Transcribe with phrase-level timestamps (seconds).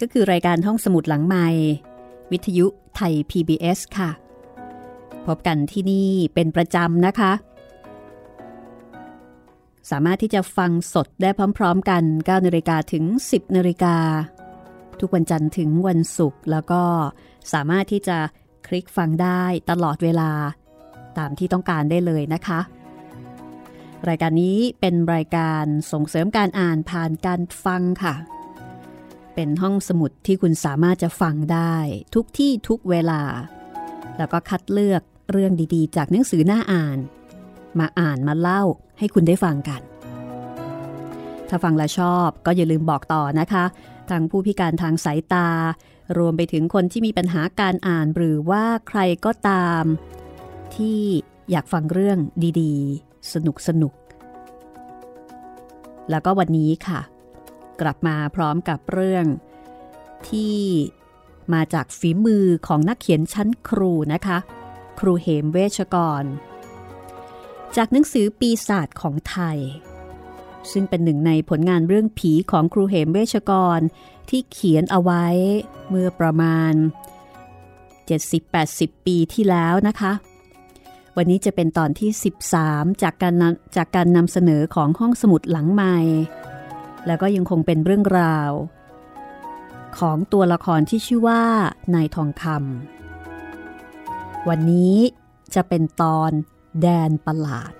[0.00, 1.48] ก็คือรายการห้องสมุดหลังใหม่
[2.32, 2.66] วิทยุ
[2.96, 4.10] ไทย PBS ค่ะ
[5.26, 7.32] พบกันที่นี่เป็นประจำนะคะ
[9.90, 13.96] สามารถที่จะฟังสดได้พร้อมๆกัน 9นาฬิกาถึง 10นาฬิกา
[15.00, 16.82] ทุกวันจันทร์ถึงวันศุกร์แล้วก็
[17.52, 18.18] สามารถที่จะ
[18.66, 20.30] คลิกฟังได้ตลอดเวลา
[21.18, 22.60] ตามที่ต้องการได้เลยนะคะ
[24.08, 28.14] รายการนี้เป็นรายการส่งเสริมการอ่านผ่านการฟังค่ะ
[29.40, 31.76] เป็นห้องสมุดที่คุณสามารถจะฟังได้
[32.14, 33.22] ทุกที่ทุกเวลา
[34.18, 36.98] แล้วก็คัดเลือกเรื่องดีๆ จากหนังสือหน้าอ่าน
[37.78, 38.62] มาอ่านมาเล่า
[38.98, 39.80] ให้คุณได้ฟังกัน
[41.48, 43.64] ถ้าฟังแล้วชอบก็อย่าลืมบอกต่อนะคะ
[44.10, 45.48] ทางผู้พิการทางสายตา
[46.18, 49.84] รวมไปถึงคนที่มีปัญหาการอ่านหรือว่าใครก็ตาม
[50.74, 51.00] ที่
[51.50, 52.18] อยากฟังเรื่อง
[52.60, 53.94] ดีๆ สนุกสนุก
[56.10, 57.00] แล้วก็วันนี้ค่ะ
[57.80, 59.24] กลับมาพร้อมกับเรื่อง
[60.28, 60.58] ที่
[61.52, 64.38] มาจากฝีมือของนักเขียนชั้นครูนะคะ
[65.00, 66.24] ครูเหมเวชกร
[67.76, 69.58] จากหนังสือปีศาจของไทย
[70.72, 73.80] ซึ่งเป็นหนึ่งในผลงานเรื่องผีของครูเหมเวชกร
[74.28, 75.26] ที่เขียนเอาไว้
[75.88, 76.72] เมื่อประมาณ
[77.90, 80.12] 70-80 ปีที่แล้วนะคะ
[81.16, 82.10] วันนี้จะเป็นตอนที่
[82.58, 83.34] 13 จากการ
[83.76, 85.96] จากการนำเสนอของห้องสมุดหลังใหม่
[87.06, 88.50] แล้วก็ยังคงเป็นเรื่องราว
[89.98, 91.42] ของตัวละครที่ชื่อว่า
[91.94, 94.96] นายทองคำวันนี้
[95.54, 96.30] จะเป็นตอน
[96.82, 97.72] แดนประหลาด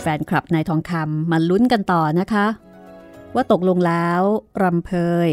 [0.00, 2.46] แฟนคลับนายทองคำมาลุ้นกันต่อนะคะ
[3.34, 4.20] ว่าตกลงแล้ว
[4.62, 4.90] รำเพ
[5.28, 5.30] ย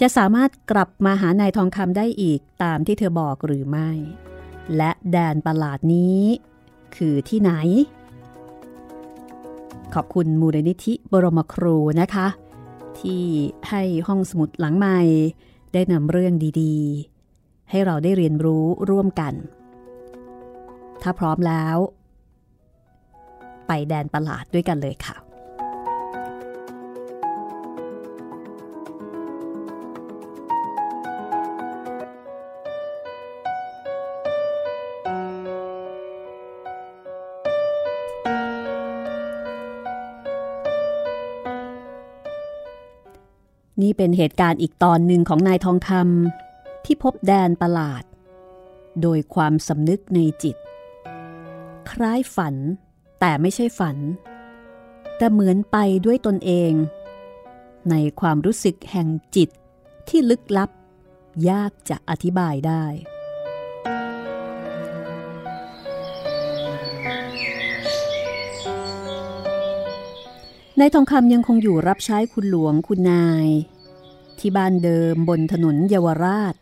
[0.00, 3.90] จะสามารถกลับมาหานายทองคำได้อีกตามที่เธอบอกหรือไม่
[4.76, 6.22] และแดนประหลาดนี้
[6.96, 7.52] คือที่ไหน
[9.94, 12.26] ขอบคุณมูลนิธิบรมครูนะคะ
[12.98, 13.22] ที่
[13.70, 14.98] ให้ห้องสมุดหลังใหม่
[15.72, 19.34] ได้นำเรื่องดีๆ ให้เราได้เรียนรู้ร่วมกัน
[21.02, 21.76] ถ้าพร้อมแล้ว
[23.66, 25.16] ไปแดนประหลาดด้วยกันเลยค่ะ
[43.82, 48.04] นี่เป็นเหตุการณ์อีกตอนหนึ่งของนายทองคำที่พบแดนประหลาด
[49.02, 50.56] โดยความสำนึกในจิต
[51.90, 52.54] คล้ายฝัน
[53.20, 53.96] แต่ไม่ใช่ฝัน
[55.16, 56.72] แต่เหมือนไปด้วยตนเอง
[57.90, 59.48] ในความรู้สึกแห่งจิต
[60.08, 60.70] ที่ลึกลับ
[61.50, 62.84] ยากจะอธิบายได้
[70.80, 73.48] นายทองคำยังคงอยู่รับใช้คุณหลวงคุณนาย
[74.38, 76.54] ที่บ้านเดิมบนถนนเยาวราช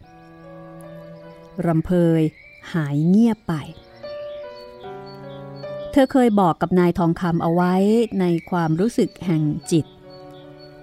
[1.67, 2.21] รำเพย
[2.73, 3.55] หายเงียบไป
[5.93, 7.75] เธอเคยบอกกับนายทองคำเอาไว้
[8.21, 9.87] ในความรู้สึกแห่งจิต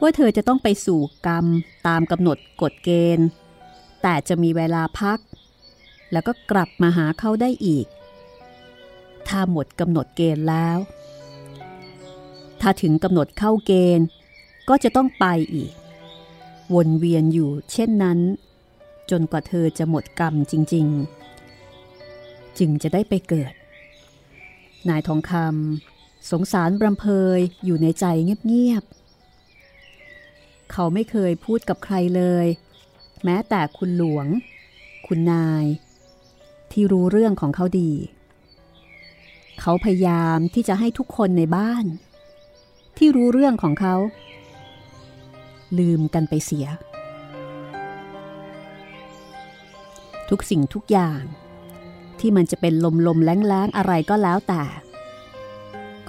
[0.01, 1.45] ว่าเธอจะต้องไปสู่กรรม
[1.88, 3.27] ตามกำหนดกฎเกณฑ์
[4.01, 5.19] แต่จะมีเวลาพัก
[6.12, 7.86] แล้วก็กลับมาหาเขาได้อีก
[9.27, 10.77] ถ้าหมดกำหนดเกณฑ์แล้ว
[12.62, 14.06] ถ้าถึงกำหนดเข้าเกณฑ์
[14.69, 15.72] ก็จะต้องไปอีก
[16.74, 18.19] วนเวียนอยู่เช่นนั้น
[19.12, 20.88] จนกว่าเธอจะหมดกรรมจริง
[21.74, 23.54] ๆ จึงจะได้ไปเกิด
[24.90, 27.06] นายทองคำสงสารบรำเพ
[27.38, 28.06] ยอยู่ในใจ
[28.48, 28.84] เงียบ
[29.78, 32.46] ๆ เขาไม่เคยพูดกับใครเลย
[33.24, 34.28] แม้แต่คุณหลวง
[35.08, 35.66] คุณนาย
[36.72, 37.92] ที่รู้เรื่องของเขาดี
[39.62, 41.86] เขาพยายามที่จะให้ทุกคนในบ้าน
[42.97, 43.95] ที่รู้เรื่องของเขา
[45.79, 46.67] ลืมกันไปเสีย
[50.29, 51.21] ทุกสิ่งทุกอย่าง
[52.19, 54.63] ที่มันจะเป็นลมลมแรงแรงอะไรก็แล้วแต่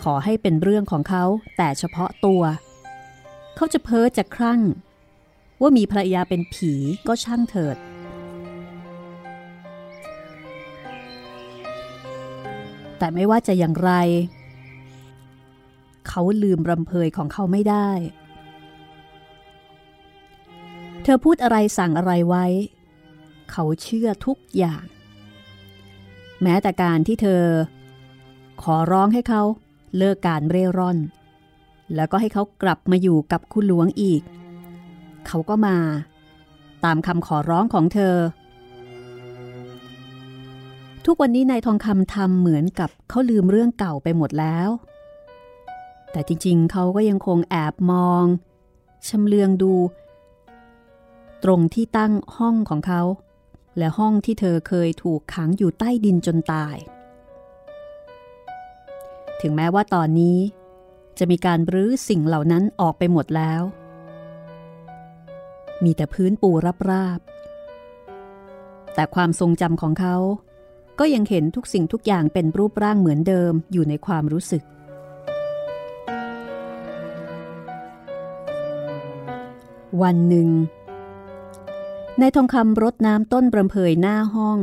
[0.02, 1.24] ขอให้เป็นเรื่องของเขา
[1.56, 2.42] แต่เฉพาะตัว
[3.56, 4.60] เขาจะเพ้อจะครั่ง
[5.60, 6.72] ว่ามีภรรยาเป็นผี
[7.06, 7.76] ก็ช่างเถิด
[12.98, 13.92] แต่ไม่ว่าจะอย่างไร
[16.08, 17.90] เขาลืมรำเพยของเขาไม่ได้
[21.02, 22.46] เธอพูดอะไรสั่งอะไรไว้
[23.50, 24.84] เขาเชื่อทุกอย่าง
[26.42, 27.44] แม้แต่การที่เธอ
[28.62, 29.42] ขอร้องให้เขา
[29.96, 30.98] เลิกการเร่ร่อน
[31.94, 34.22] แล้วก็ให้เขากลับมาอยู่กับคุณหลวงอีก
[35.26, 35.76] เขาก็มา
[36.84, 38.16] ตามคำขอร้องของเธอ
[41.06, 44.68] ทุกวันนี้นายทองคำทำเหมือนกับเขาลืมเรื่องเก่าไปหมดแล้ว
[46.12, 48.24] แต่จริงๆ เขาก็ยังคงแอบมอง
[49.08, 49.74] ชำเลืองดู
[51.44, 53.02] ตรงที่ตั้งห้องของเขา
[53.78, 56.76] และห้องที่เธอเคยถูกขังอยู่ใต้ดินจนตาย
[59.40, 60.38] ถึงแม้ว่าตอนนี้
[61.18, 63.62] จะมีการรื้อสิ่งเหล่านั้นออกไปหมดแล้ว
[65.84, 66.50] มีแต่พื้นปู
[66.90, 70.16] ราบๆ แต่ความทรงจำของเขา
[70.98, 74.62] ก็ยังเห็นทุกสิ่งทุกอย่างเป็นรูปร่างเหมือนเดิมอยู่ในความรู้สึก
[80.02, 80.48] วันหนึ่ง
[82.20, 84.58] นายทองคำรดน้ำต้นประเพยหน้าห้อง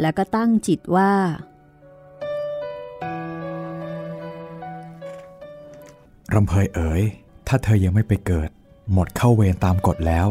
[0.00, 1.12] แล้วก็ตั้งจิตว่า
[6.34, 7.02] รำเพยเอ๋ย
[7.48, 8.50] ถ้าเธอยังไม่ไปเกิด
[8.92, 10.28] หมดเข้าเวรตามกฎแล้ว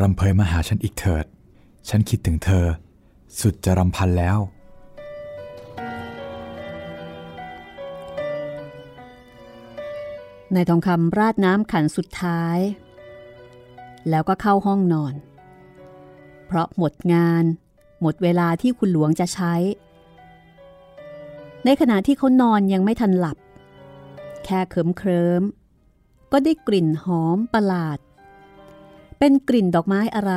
[0.00, 1.24] รำเพยมาหาฉันอีกเถิด
[1.88, 2.64] ฉันคิดถึงเธอ
[3.40, 4.38] สุดจะรำพันแล้ว
[10.54, 12.58] นายทองคำราดน้ำขันสุดท้าย
[14.10, 15.14] แล้วก็เข้าห้องนอน
[16.46, 17.44] เพราะหมดงาน
[18.00, 19.54] หมดเวลาที่คุณหลวงจะใช้
[21.64, 23.38] ในขณะที่เขานอนยังไม่ทันหลับ
[24.44, 25.42] แค่เคิมเคริม
[26.32, 27.98] ก็ได้กลิ่นหอมประหลาด
[29.18, 30.34] เป็นกลิ่นดอกไม้อะไร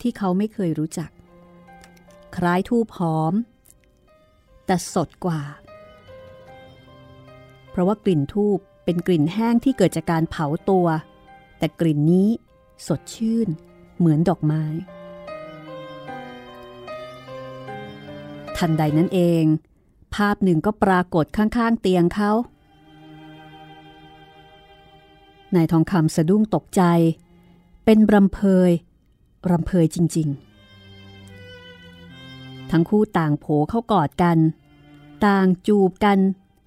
[0.00, 1.10] ที่เขาไม่เคยรู้จัก
[2.36, 3.34] คล้ายทูบหอม
[4.66, 5.40] แต่สดกว่า
[7.70, 8.58] เพราะว่ากลิ่นทูบ
[8.88, 10.86] เป็นกลิ่นแห้งที่เกิดจากการเผาตัว
[11.58, 12.28] แต่กลิ่นนี้
[12.86, 13.48] สดชื่น
[13.98, 14.64] เหมือนดอกไม้
[18.56, 19.44] ทันใดนั้นเอง
[20.14, 22.32] ภาพหนึ่งก็ปรากฏข้างๆเตียงเขา
[25.54, 26.82] นายทองคำสะดุ้งตกใจ
[27.84, 28.70] เป็นรำเพย
[29.50, 30.28] รำเพยจริง
[31.94, 34.38] ๆ ทั้งคู่ต่างโผเข้ากอดกัน
[35.26, 36.18] ต่างจูบกัน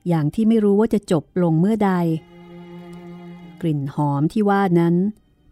[0.07, 1.91] อย่างที่ไม่รู้ว่าจะจบลงเมื่อใด
[3.61, 4.95] กลิ่นหอมที่ว่านั้น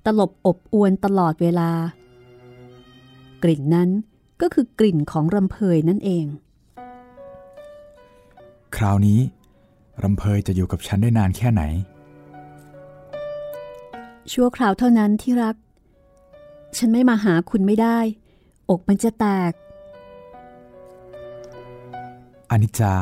[0.05, 1.71] ตลบอบอวนตลอดเวลา
[3.43, 3.89] กลิ่นนั้น
[4.41, 6.25] ก็คือกลิ่นของรำเพยนั่นเอง
[8.75, 9.19] คราวนี้
[10.03, 11.63] รำเพยจะอยู่กับฉันได้นานแค่ไหน
[14.31, 15.55] ชั่วคราวเท่านั้นที่รัก
[16.77, 17.99] ฉันไม่มาหาคุณไม่ได้
[18.69, 19.53] อกมันจะแตก
[22.51, 22.93] อนิจจา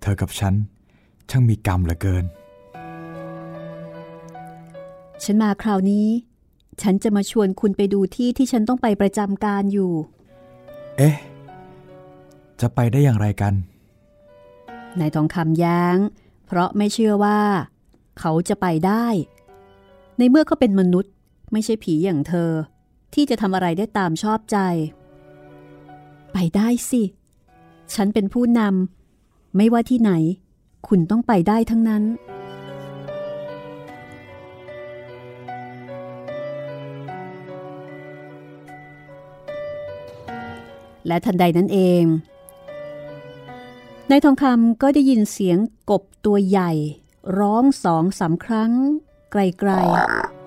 [0.00, 0.54] เธอกับฉัน
[1.30, 2.24] ช่างมีกรรมเหลือเกิน
[5.24, 6.08] ฉันมาคราวนี้
[6.82, 9.92] ฉันจะมาชวนคุณไปดูที่ที่ฉันต้องไปประจำการอยู่
[10.96, 11.16] เอ๊ะ
[12.60, 13.54] จะไปได้อย่างไรกัน
[14.98, 15.96] นายทองคำแย้ง
[16.46, 17.40] เพราะไม่เชื่อว่า
[18.18, 19.06] เขาจะไปได้
[20.18, 21.12] ในเมื่อเขาเป็นมนุษย์
[21.52, 22.50] ไม่ใช่ผีอย่างเธอ
[23.14, 24.58] ที่จะทำอะไรได้ตามชอบใจ
[26.32, 27.02] ไปได้สิ
[27.94, 28.97] ฉันเป็นผู้นำ
[29.60, 30.12] ไม่ว่าที่ไหน
[30.88, 32.02] คุณต้องไปได้ทั้งนั้น
[41.06, 42.04] และทันใดนั้นเอง
[44.10, 45.58] นายทองคำก็ได้ยินเสียง
[45.90, 46.72] กบตัวใหญ่
[47.38, 48.72] ร้องสองสาครั้ง
[49.30, 49.36] ไก
[49.68, 49.70] ล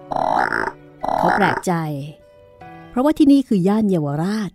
[0.01, 1.73] ๆ เขาแปลกใจ
[2.89, 4.51] เพราะว่าที่นี่คือย่านเยาวราช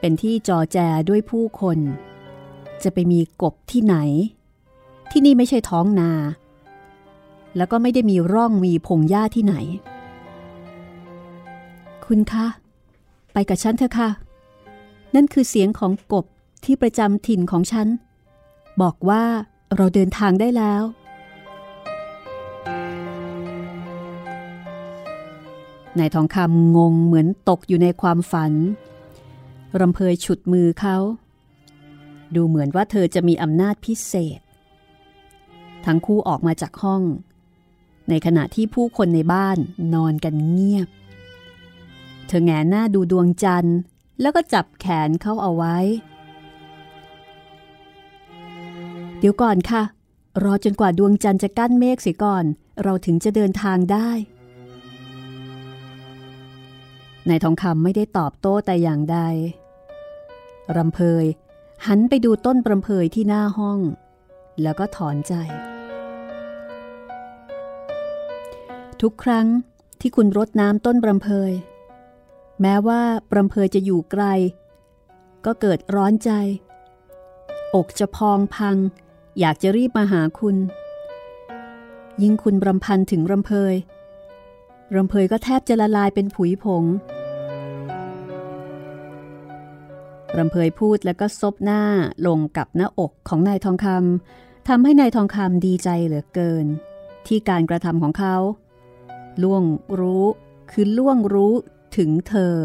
[0.00, 1.78] เป็นที่จอแจด้วยผู้คน
[2.84, 3.96] จะไปมีกบที่ไหน
[5.10, 6.10] ที่นี่ไม่ใช่ท้องนา
[7.56, 9.54] แล้วก็ไม่ได้มีร่องมีพงหญ้าที่ไหน
[12.04, 12.46] คุณคะ
[13.32, 14.10] ไปกับฉันเถอะค่ะ
[15.14, 16.26] นั่นคือเสียงของกบ
[16.64, 17.88] ที่ประจำถิ่นของฉัน
[18.82, 19.22] บอกว่า
[19.76, 20.82] เราเดินทางได้แล้ว
[25.98, 28.52] นายทองคำงงเหมือนตกอยู่ในความฝัน
[29.80, 30.96] รำเพยฉุดมือเขา
[32.34, 34.40] ดูเหมือนว่าเธอจะมีอำนาจพิเศษ
[35.86, 37.02] ทั้งคู่ออกมาจากห้อง
[38.08, 39.58] ในขณะที่ผู้คนในบ้าน
[39.94, 40.88] นอนกันเงียบ
[42.26, 43.78] เธอแงหน้าดูดวงจันทร์
[44.20, 45.76] แล้วก็จับแขนเขาเอาไว้
[49.18, 49.82] เดี๋ยวก่อนค่ะ
[50.42, 52.44] รอจนกว่าดวงจันทร์จะกั้นเมฆเสียก่อน
[52.82, 54.10] เราถึงจะเดินทางได้
[57.28, 59.18] นายทองคำไม่ได้ตอบโต้แต่อย่างใด
[60.76, 61.24] รำเพย
[61.86, 63.78] หันไปดูต้นรำเพยที่หน้าห้อง
[64.62, 65.34] แล้วก็ถอนใจ
[69.00, 69.46] ทุกครั้ง
[70.00, 71.52] ที่คุณรดน้ำต้นรำเพย
[72.60, 73.02] แม้ว่า
[73.36, 74.24] รำเพยจะอยู่ไกล
[75.46, 76.30] ก็เกิดร้อนใจ
[77.74, 78.76] อกจะพองพัง
[79.40, 80.56] อยากจะรีบมาหาคุณ
[82.22, 83.74] ยิ่งคุณรำพันถึงรำเพย
[84.94, 86.84] รำเพยก็แทบจะละลายเป็นผุยผง
[90.38, 91.82] รำเพยพูดแล้วก็ซบหน้า
[92.26, 96.66] ลงกับหน้าอกของนายทองคำทำให้นายทองคำดีใจเหลือเกิน
[97.26, 98.36] ที่การกระทำของเขา
[99.42, 99.64] ล่วง
[100.00, 100.24] รู้
[100.70, 101.52] คือล่วงรู้
[101.96, 102.56] ถึงเธอ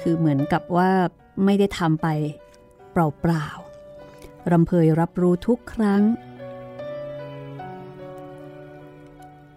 [0.00, 0.90] คือเหมือนกับว่า
[1.44, 2.06] ไม่ได้ทำไป
[2.92, 6.02] เปล่าๆรำเพยรับรู้ทุกครั้ง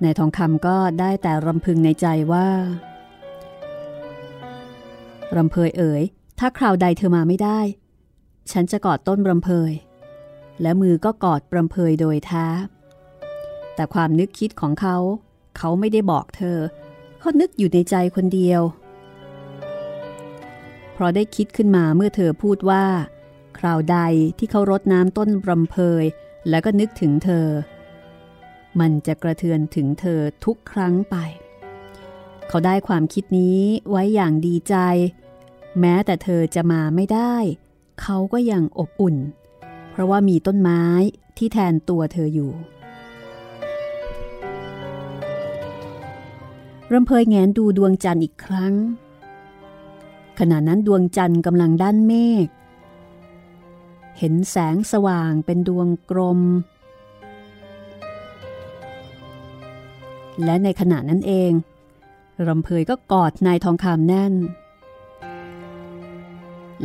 [0.03, 2.47] นายทองคำก็ได้แต่รำพึงในใจว่า
[5.37, 6.03] รำเพยเอ๋ย
[6.39, 7.59] ถ้าคราวใดเธอมาไม่ได้
[8.51, 9.71] ฉันจะกอดต้นรำเพย
[10.61, 12.45] และมือก็กอดรำเพยโดยท้า
[13.75, 14.97] แต่ความนึกคิดของเขา
[15.57, 16.57] เขาไม่ได้บอกเธอ
[17.19, 18.61] เขานึกอยู่ในใจคนเดียว
[20.93, 22.85] เพราะได้คิดขึ้นมาเมื่อเธอพูดว่า
[23.59, 23.97] คราวใด
[24.37, 26.03] ที่เขารดน้ำต้นรำเพย
[26.49, 27.47] แล้วก็นึกถึงเธอ
[28.79, 31.15] มันจะกระเทือนถึงเธอทุกครั้งไป
[32.47, 33.59] เขาได้ความคิดนี้
[33.89, 34.75] ไว้อย่างดีใจ
[35.79, 37.35] แม้แต่เธอจะมาไม่ได้
[38.01, 39.15] เขาก็ยังอบอุ่น
[39.91, 40.83] เพราะว่ามีต้นไม้
[41.37, 42.51] ที่แทนตัวเธออยู่
[46.93, 48.73] รำเพยแงนดูดวงจันทร์อีกครั้ง
[50.39, 52.13] ขณะนั้นดวงจันทร์กำลังด้านเม
[52.45, 52.47] ฆ
[54.17, 56.39] เห็นแสงสว่างเป็นดวงกลม
[60.43, 61.51] และในขณะนั้นเอง
[62.47, 64.33] รำเพยก็กอดนายทองคำแน่น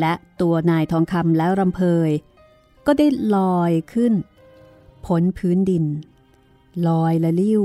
[0.01, 2.11] และตัวนายทองคำแล้วรำเพย
[2.87, 4.13] ก็ได้ลอยขึ้น
[5.07, 5.85] พ้นพื้นดิน
[6.89, 7.63] ลอยละลิ้ว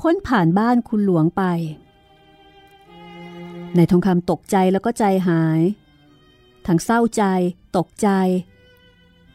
[0.00, 1.42] พ้นผ่านบ้านคุณหลวงไป
[3.76, 5.60] นายทองคำตกใจแล้วก็ใจหาย
[6.66, 7.24] ทั้งเศร้าใจ
[7.76, 8.08] ตกใจ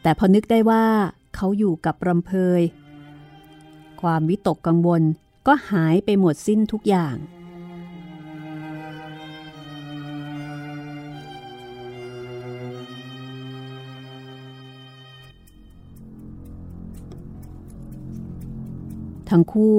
[0.02, 0.86] แต่พอนึกได้ว่า
[1.34, 2.62] เขาอยู่กับรำเพย
[4.00, 5.02] ความวิตกกังวล
[5.46, 7.16] ก็หายไปหมดสิ้นทุกอย่าง
[19.30, 19.78] ทั้งคู่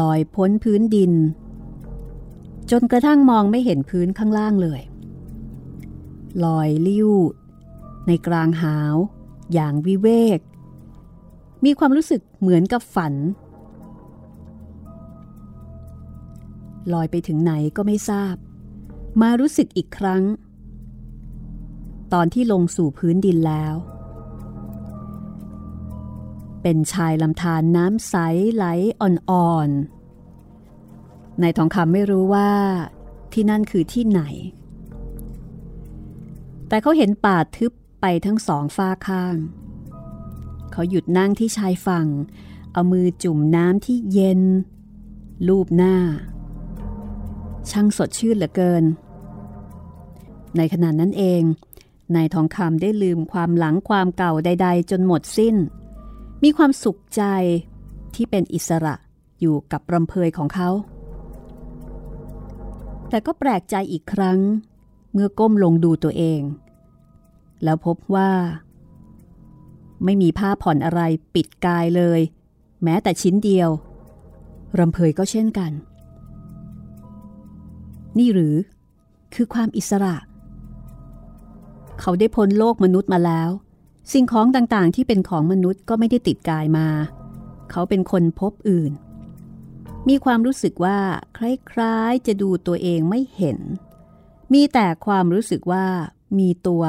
[0.00, 1.12] ลอยพ้นพื้นดิน
[2.70, 4.80] จนกระทั่งมองไม่เห็นพื้นข้างล่างเลย
[6.44, 7.10] ลอยลิ้ว
[8.06, 8.96] ในกลางหาว
[9.54, 10.40] อย่างวิเวก
[11.64, 13.14] มีความรู้สึกเหมือนกับฝัน
[16.92, 18.34] ลอยไปถึงไหนก็ไม่ทราบ
[19.20, 20.22] มารู้สึกอีกครั้ง
[22.12, 23.74] ตอนที่ลงสู่พื้นดินแล้ว
[26.68, 28.14] เป็นชายลำธารน้ำใส
[28.54, 28.64] ไหล
[29.00, 32.50] อ่อนๆในทองคำไม่รู้ว่า
[33.32, 34.22] ที่นั่นคือที่ไหน
[36.68, 39.36] แต่เขาเห็นป่าทึบไปทั้งสองฝ้าข้าง
[40.72, 42.06] เขาหยุดนั่งที่ชายฝั่ง
[42.72, 44.42] เอามือจุ่มน้ำที่เย็น
[45.48, 45.96] ลูบหน้า
[47.70, 48.84] ช่างสดชื่นเหลือเกิน
[50.56, 51.42] ในขณะนั้นเอง
[52.14, 55.56] นายทองคำได้ลืมความหลังความเก่าใด ๆ จนหมดสิ้น
[56.42, 57.22] มีความสุขใจ
[58.14, 58.94] ที่เป็นอิสระ
[59.40, 60.70] อยู่กับรำเพยของเขา
[63.08, 64.38] แต่ก็แปลกใจอีกครั้ง
[65.12, 66.40] เมื่อก้มลงดูตัวเอง
[67.64, 68.30] แล้วพบว่า
[70.04, 71.00] ไม่มีผ้าผ่อนอะไร
[71.34, 72.20] ปิดกายเลย
[72.82, 73.70] แม้แต่ชิ้นเดียว
[74.78, 75.72] รำเพยก็เช่นกัน
[78.18, 78.54] นี่หรือ
[79.34, 80.16] คือความอิสระ
[82.00, 83.50] เขาได้พ้นโลกมนุษย์มาแล้ว
[84.12, 86.88] สิ่งของต่างๆ ที่เป็นของมนุษย์ก็ไม่ได้ติดกายมา
[87.70, 88.92] เขาเป็นคนพบอื่น
[90.08, 90.98] มีความรู้สึกว่า
[91.36, 91.38] ค
[91.78, 93.58] ล้ายๆ จะดูตัวเองไม่เห็น
[94.52, 95.86] มีแต่ความรู้สึกว่า
[96.38, 96.82] มีตัว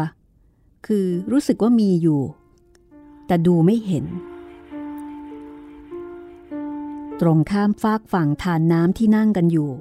[0.88, 2.22] คือรู้สึกว่ามีอยู่
[3.28, 4.06] แต่ดูไม่เห็น
[7.22, 9.72] ตรงข้ามฟากฝั่งทานน้ำที่นั่งกันอยู่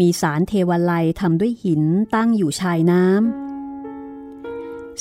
[0.00, 1.82] มีสารเทวไลทำด้วยหิน
[2.14, 3.49] ตั้งอยู่ชายน้ำ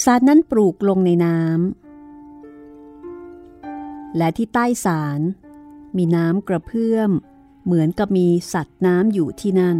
[0.03, 1.49] สารนั้นปลูกลงในน้ำ
[4.17, 5.19] และที่ใต้สาร
[5.97, 7.11] มีน้ำกระเพื่อม
[7.65, 9.77] เหมือนกับมีสัตว์น้ำอยู่ที่นั่น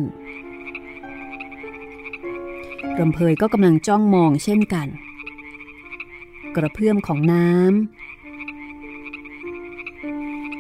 [3.00, 4.88] รำเพยก็กำลังจ้องมองเช่นกัน
[6.56, 7.60] กระเพื่อมของน้ำ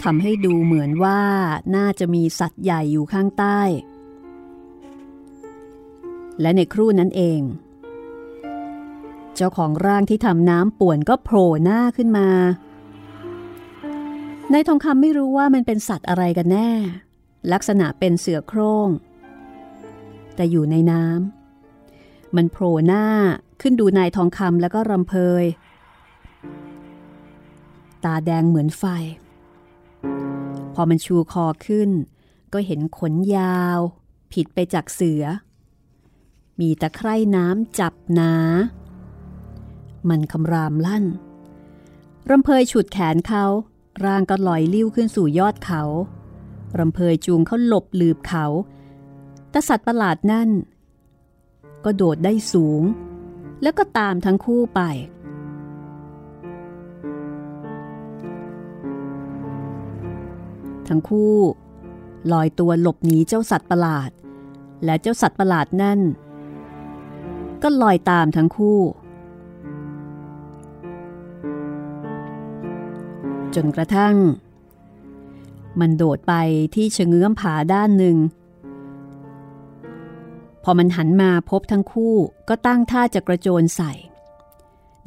[0.03, 1.21] ทำให้ดูเหมือนว่า
[1.75, 3.61] น่าจะมีสัตว์ใหญ่อยู่ข้างใต้
[6.41, 7.41] และในครู่นั้นเอง
[9.35, 12.29] เจ้าของร่างที่ทำน้ำป่วนก็โผล่หน้าขึ้นมา
[14.51, 16.71] ในทองคำไม่รู้ว่ามันเป็นสัตว์อะไรกันแน่
[17.53, 18.89] ลักษณะเป็นเสือโคร่ง
[20.35, 23.05] แต่อยู่ในน้ำมันโผล่หน้า
[23.61, 25.43] ขึ้นดูนายทองคำแล้วก็รำเพย
[28.03, 28.83] ตาแดงเหมือนไฟ
[30.73, 31.89] พอมันชูคอขึ้น
[32.53, 33.79] ก็เห็นขนยาว
[34.33, 35.23] ผิดไปจากเสือ
[36.59, 38.33] มีตะไคร่น้ำจับหนา
[40.09, 41.05] มันคำรามลั่น
[42.29, 43.45] รำเพยฉุดแขนเขา
[44.05, 45.81] ร่างก็ลอยลิ้วขึ้นสู่ยอดเขา
[46.79, 48.45] รำเพยจูงเขาหลบหลืบเขา
[49.49, 50.49] แต่สัตว์ประหลาดนั่น
[51.85, 52.81] ก็โดดได้สูง
[53.61, 54.81] แล้วก็ตามทั้งคู่ไป
[60.87, 61.35] ทั้งคู่
[62.31, 64.11] ลอยตัวหลบหนีเจ้าสัตว์ประหลาด
[64.85, 65.99] และเจ้าสัตว์ประหลาดนั่น
[67.63, 68.79] ก็ลอยตามทั้งคู่
[73.55, 74.15] จนกระทั่ง
[75.79, 76.33] มันโดดไป
[76.75, 78.17] ที่เชงเงื้อมผาด้านหนึ่ง
[80.63, 82.15] พอมันหันมาพบทั้งคู่
[82.49, 83.93] ก็ตั้งท่าจะกระโจนใส่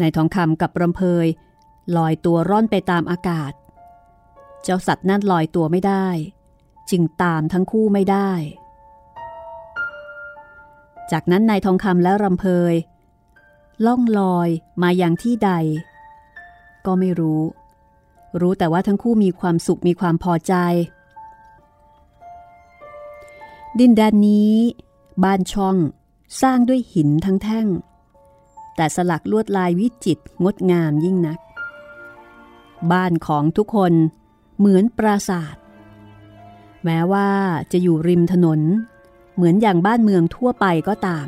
[0.00, 1.26] นายทองคำกับรำเพย
[1.96, 3.52] ลอยตัวร่อนไปตามอากาศ
[4.62, 6.08] เจ้าสัตว์นั่นลอยตัวไม่ได้
[6.90, 8.32] จึงตามทั้งคู่ไม่ได้
[11.12, 12.74] จากนั้นนายทองคำและรำเพย
[13.86, 14.48] ล่องลอย
[14.82, 15.50] มาอย่างที่ใด
[16.86, 17.42] ก็ไม่รู้
[18.40, 20.54] รู้แต่ว่าทั้งคู่มีความสุขมีความพอใจ
[23.78, 24.54] ดินแดนนี้
[25.24, 25.76] บ้านช่อง
[26.42, 27.66] สร้างด้วยหินทั้งแท่ง
[28.76, 31.38] แต่สลักลวดลายวิจิตงดงามยิ่งนัก
[32.92, 33.92] บ้านของทุกคน
[34.58, 35.56] เหมือนปราสาท
[36.84, 37.30] แม้ว่า
[37.72, 38.60] จะอยู่ริมถนน
[39.34, 41.26] เหมือนอย่างบ้านเมืองทั่วไปก็ตาม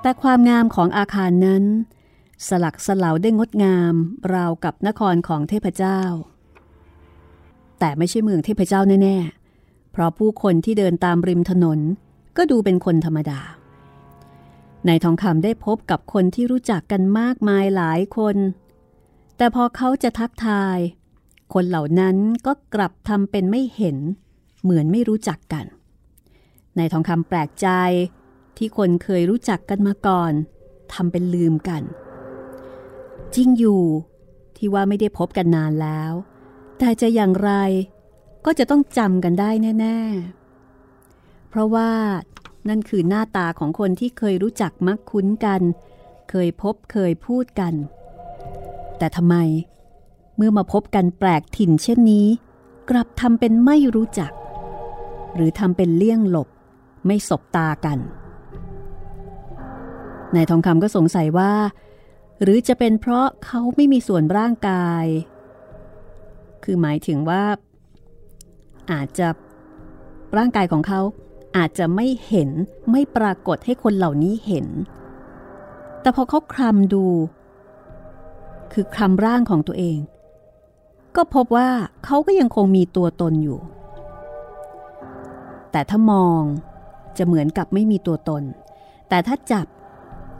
[0.00, 1.64] แต่ความงามของอาคารนั้น
[2.48, 3.94] สลักสลาวได้งดงาม
[4.34, 6.00] ราวกับนครของเทพเจ้า
[7.78, 9.16] แต่ไม่ใช่เมืองเทพเจ้าแน่
[9.54, 11.78] ๆ เพราะผู้คนที่เดินตามริมถนน
[12.36, 13.40] ก็ดูเป็นคนธรรมดา
[14.86, 18.36] ในทองคำได้พบกับคนที่รู้จักกันมากมายหลายคน
[19.36, 20.78] แต่พอเขาจะทักทาย
[21.54, 23.96] คนเหล่านั้นก็กลับทำเป็นไม่เห็น
[24.62, 25.66] เหมือนไม่รู้จักกัน
[26.76, 27.68] ในทองคำแปลกใจ
[28.56, 30.32] ที่คนเคยรู้จักกันมาก่อน
[30.92, 31.82] ทำเป็นลืมกัน
[33.34, 33.82] จริงอยู่
[34.56, 36.12] ที่ว่าไม่ได้พบกันนานแล้ว
[36.78, 37.52] แต่จะอย่างไร
[38.44, 39.98] ก็จะต้องจำกันได้แน่
[40.74, 41.90] ๆ เพราะว่า
[42.68, 45.60] นั่นคือหน้าตาของคนที่เคยรู้จักมักคุ้นกัน
[46.30, 47.74] เคยพบเคยพูดกัน
[48.98, 49.36] แต่ทำไม
[50.36, 52.26] เมื่อมาพบกันแปลกถิ่นเช่นนี้
[52.90, 54.32] กลับทำเป็นไม่รู้จัก
[55.34, 56.48] หรือทำเป็นเลี่ยงหลบ
[57.06, 57.98] ไม่สบตากัน
[60.34, 61.52] นายทองคำก็สงสัยว่า
[62.42, 65.04] หรือจะเป็นเพราะเขาไม่มีส่วนร่างกาย
[66.64, 67.44] คือหมายถึงว่า
[68.92, 69.28] อาจจะ
[70.38, 71.00] ร่างกายของเขา
[71.56, 72.50] อาจจะไม่เห็น
[72.90, 74.66] ไม่ปรากฏให้คนเหล่านี้เห็น
[76.00, 77.06] แต่พอเขาคลำดู
[78.72, 79.98] คือคลำร่างของตัวเอง
[81.16, 81.68] ก็พบว่า
[82.04, 83.60] เขาก็ยังคงมีตัวตนอยู่
[85.72, 86.42] แต่ถ้ามอง
[87.18, 88.42] จะเหมือนกับไม่มีตัวตน
[89.08, 89.66] แต่ถ้าจับ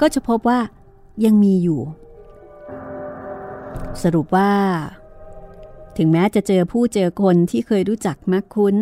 [0.00, 0.58] ก็จะพบว่า
[1.24, 1.80] ยังมีอยู่
[4.02, 4.52] สรุปว่า
[5.96, 8.76] ถึงแม้จะเจอผู้เจอคนที่เคยรู้จักมักคุ้น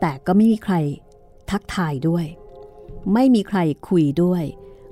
[0.00, 0.74] แต่ก็ไม่มีใคร
[1.50, 2.26] ทักทายด้วย
[3.14, 4.42] ไม่มีใครคุยด้วย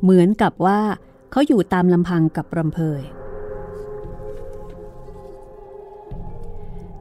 [0.02, 0.80] เหมือนกับว่า
[1.30, 3.02] เขาอยู่ตามลำพังกับรำเพย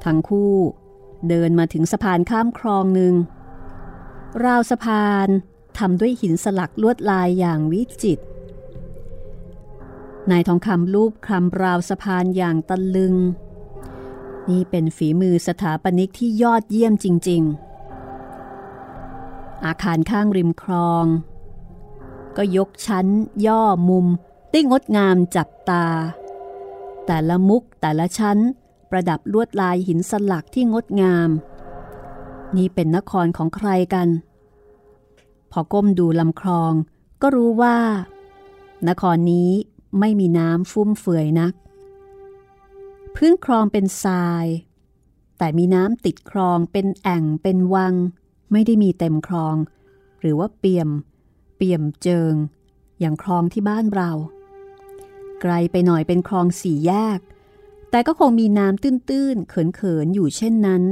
[0.03, 0.53] ทั้งคู่
[1.29, 3.13] เดินมาถึงสะพานข้ามคลองหนึ่ง
[4.45, 5.27] ราวสะพาน
[5.77, 8.23] ทำด้วยหินสลักลวดลายอย่างวิจิตร
[10.31, 13.15] นายทองคำรูปคลำราวสะพานอย่างตะลึง
[14.49, 17.41] นี่เป็นฝีมือสถาปนิกที่ยอดเยี่ยมจริง
[18.69, 21.05] ๆ อาคารข้างริมคลอง
[22.37, 23.07] ก็ยกชั้น
[23.45, 24.07] ย่อมุม
[24.51, 25.85] ได้งดงามจับตา
[27.05, 28.37] แต่ละมุกแต่ละชั้น
[28.89, 31.29] ประดับลวดลายหินสลักที่งดงาม
[32.55, 34.07] นี่เป็นนครของใครกัน
[35.51, 36.73] พอก้มดูลำคลอง
[37.21, 37.77] ก็รู้ว่า
[38.89, 39.51] นครนี้
[39.99, 41.53] ไม่มีน้ำฟุ่มเฟือยนัก
[43.15, 44.45] พื้นคลองเป็นทราย
[45.37, 47.93] แต่มีน้ำติดคลองเป็นแอ่งเป็นวัง
[48.51, 49.55] ไม่ได้มีเต็มคลอง
[50.19, 50.89] หรือว่าเปี่ยม
[51.55, 52.33] เปี่ยมเจิง
[52.99, 54.11] อย่างคลองที่บ้านเรา
[55.41, 57.19] ไกลไปหน่อยเป็นคลองสี่แยก
[57.91, 60.83] แต่ก็คงมีน้ำตื้นๆ เขินๆ อยู่เช่นนั้น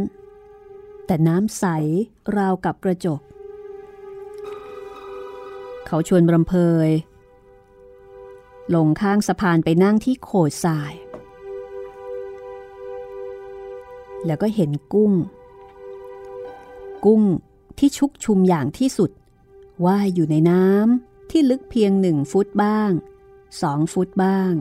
[1.05, 1.65] แต่น้ำใส
[2.35, 3.21] ราวกับกระจก
[5.91, 6.53] เขาชวนรำเพ
[6.87, 6.89] ย
[8.75, 10.93] ลงข้างสะพานไปนั่งที่โขดทราย
[14.25, 15.13] แล้วก็เห็นกุ้ง
[17.05, 17.23] กุ้ง
[17.77, 19.11] ที่ชุกชุมอย่างที่สุด
[19.85, 22.91] ว่ายอยู่ในน้ำที่ลึกเพียงหนึ่งฟุตบ้าง
[23.61, 24.51] สองฟุตบ้าง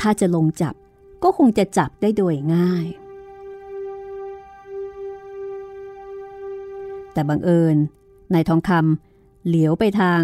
[0.00, 0.74] ถ้าจะลงจับ
[1.22, 2.86] ก็คงจะจับได้โดยง่าย
[7.12, 7.76] แต่บังเอิญ
[8.34, 9.11] นายทองคำ
[9.46, 10.22] เหลียวไปทาง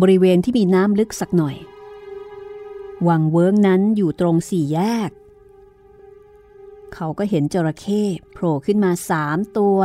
[0.00, 1.56] บริเวณที่มีน้ำลึกสักหน่อย
[3.08, 5.10] วังเวิ้งนั้นอยู่ตรงสี่แยก
[6.94, 8.02] เขาก็เห็นจระเข้
[8.32, 9.78] โผล่ขึ้นมาสามตัว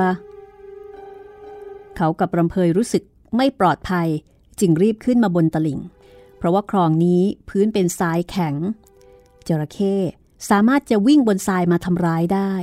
[1.96, 3.04] เขากับรำเพยรู้สึก
[3.36, 4.08] ไม่ปลอดภัย
[4.60, 5.80] จึงรีบขึ้นมาบนตลิ่ง
[6.38, 8.56] เพราะว่าคลองนี้พื้นเป็นทรายแข็ง
[9.48, 9.96] จระเข้
[10.50, 12.54] สามารถจะวิ่งบนทรายมาทำร้ายได้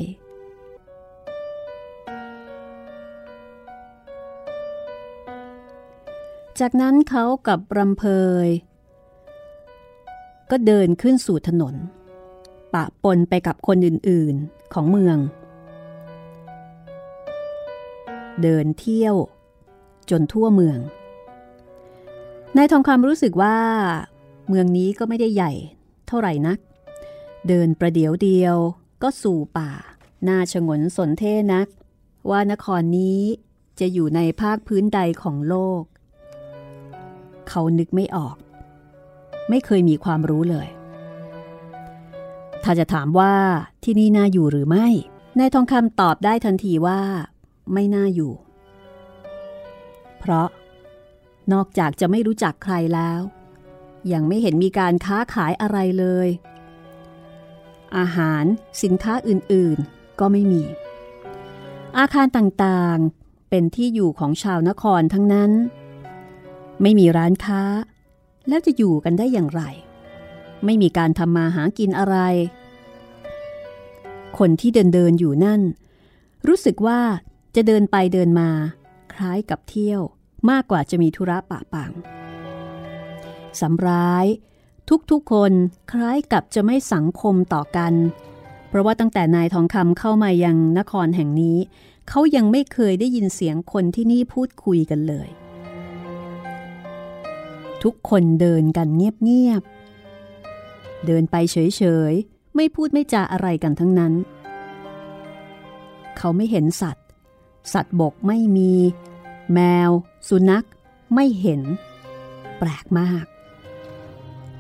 [6.61, 8.05] จากนั้นเขากับรำเพ
[8.47, 8.49] ย
[10.51, 11.75] ก็เดินขึ้นสู่ถนน
[12.75, 15.17] ปะปนไปกับคนอื่นๆของเมือง
[18.43, 19.17] เดินเที่ยว
[20.11, 20.79] จนทั่วเมือง
[22.57, 23.59] นายทองคำรู้สึกว่า
[24.49, 25.53] เมืองนี้ก็ไม่ได้ใหญ่
[26.07, 26.59] เท่าไหร่นัก
[27.49, 28.57] เดินประเดี๋ยวเดียว
[29.03, 29.71] ก็สู่ป่า
[30.29, 31.69] น่าชงนสนเท่นัก
[32.31, 33.21] ว่านครนี้
[33.81, 35.83] จะอยู่ในภาคพื้นใดของโลก
[37.49, 38.37] เขานึกไม่ออก
[39.49, 40.69] ไม่เคยมีความรู้เลย
[42.63, 43.35] ถ้าจะถามว่า
[43.85, 44.87] ที่นี่น่าอยู่หรือไม่
[45.39, 47.01] นายทองคำตอบได้ทันทีว่า
[47.73, 48.33] ไม่น่าอยู่
[50.19, 50.49] เพราะ
[51.53, 53.21] นอกจากจะไม่รู้จักใครแล้ว
[54.13, 56.29] ยังไม่เห็นมีการค้าขายอะไรเลย
[57.97, 58.45] อาหาร
[58.83, 60.63] สินค้าอื่นๆก็ไม่มี
[61.99, 65.51] อาคารต่างๆเป็นที่อยู่ของชาวนครทั้งนั้น
[66.83, 67.63] ไม่มีร้านค้า
[68.49, 69.63] แล้วจะอยู่กันได้อย่างไร
[70.65, 72.17] ไม่มีการทำมาหากินอะไร
[74.39, 75.61] คนที่เดินเดินอยู่นั่น
[76.47, 77.01] รู้สึกว่า
[77.55, 78.51] จะเดินไปเดินมา
[79.13, 80.01] คล้ายกับเที่ยว
[80.51, 81.93] มากกว่าจะมีธุระปะปัง
[83.61, 84.27] สำร้าย
[85.11, 85.53] ทุกๆคน
[85.93, 87.95] คล้ายกับจะไม่สังคมต่อกัน
[88.69, 91.59] เพราะว่าตั้งแต่นายทองคำเข้ามายังนครแห่งนี้
[92.09, 95.29] เขายังไม่เคยได้ยินเสียงคนที่นี่พูดคุยกันเลย
[97.83, 104.13] ทุกคนเดินกันเงียบๆ เดินไปเฉยๆ ไม่พูดไม่จาอะไรกันทั้งนั้น
[106.17, 107.07] เขาไม่เห็นสัตว์
[107.73, 108.73] สัตว์บกไม่มี
[109.53, 109.91] แมว
[110.29, 110.67] สุนัข
[111.15, 111.61] ไม่เห็น
[112.59, 113.25] แปลกมาก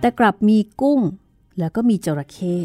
[0.00, 1.00] แต่กลับมีกุ้ง
[1.58, 2.56] แล้วก็มีจระเข้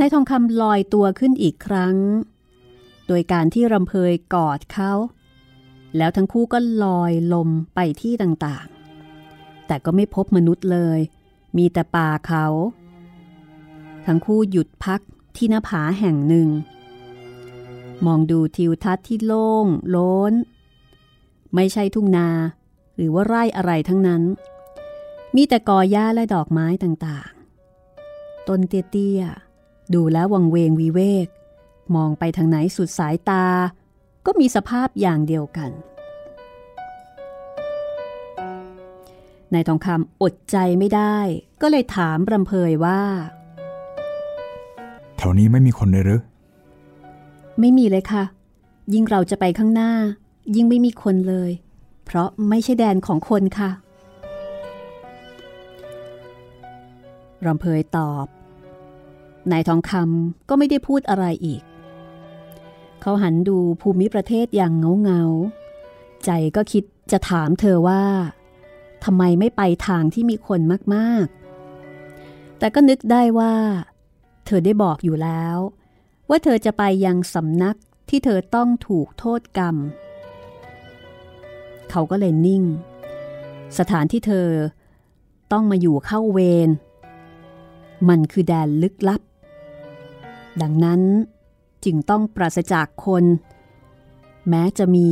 [0.00, 1.96] นายทองคำลอยตัวขึ้นอีกครั้ง
[3.06, 4.92] โดยการที่รำเพยกอดเขา
[5.96, 10.98] แล้วทั้งคู่ก็ลอยลมไปที่ต่างๆ แต่ก็ไม่พบมนุษย์เลย
[11.56, 12.46] มีแต่ป่าเขา
[14.06, 15.00] ทั้งคู่หยุดพัก
[15.36, 16.48] ที่หน้าผาแห่งหนึ่ง
[18.06, 20.32] มองดูทิวทัศน์ที่โล่งโล้น
[21.54, 22.28] ไม่ใช่ทุ่งนา
[22.96, 24.22] หรือว่าไร่อะไรทั้งนั้น
[25.36, 31.28] มีแต่กอหญ้าและดอกไม้ต่างๆ ต้นเตี้ยๆ ดูแล้ววังเวงวีเวก
[31.94, 33.44] มองไปทางไหนสุดสายตา
[34.26, 35.70] ก็มีสภาพอย่างเดียวกัน
[39.52, 41.16] นายทองคำอดใจไม่ได้
[41.62, 43.00] ก็เลยถามรำเพยว่า
[45.16, 46.20] แถวนี้ไม่มีคนเลยหรือ
[47.60, 48.24] ไม่มีเลยค่ะ
[48.92, 49.92] ยิ่งเราจะไปข้างหน้า
[50.54, 51.50] ยิ่งไม่มีคนเลย
[52.04, 53.70] เพราะไม่ใช่แดนของคนค่ะ
[57.46, 58.26] รำเพยตอบ
[59.50, 61.62] นายทองคำก็ไม่ได้พูดอะไรอีก
[63.04, 65.22] เขาหันดูภูมิประเทศอย่างเงาเงา
[66.24, 68.02] ใจก็คิดจะถามเธอว่า
[69.04, 70.60] ทำไมไม่ไปทางที่มีคน
[70.94, 73.54] มากๆ แต่ก็นึกได้ว่า
[74.46, 75.56] เธอได้บอกอยู่แล้ว
[76.28, 77.76] ว่าเธอจะไปยังสำนัก
[78.08, 79.76] ที่เธอต้องถูกโทษกรรม
[81.90, 82.62] เขาก็เลยนิ่ง
[83.78, 84.48] สถานที่เธอ
[85.52, 86.68] ต้องมาอยู่เข้าเวร
[88.08, 89.20] มันคือแดนลึกลับ
[90.62, 91.00] ดังนั้น
[91.84, 93.24] จึงต้องปราศจากคน
[94.48, 95.08] แม้จะมี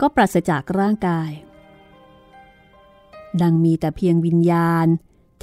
[0.00, 1.30] ก็ปราศจากร่างกาย
[3.40, 4.86] ดังมีแต่เพียงวิญญาณ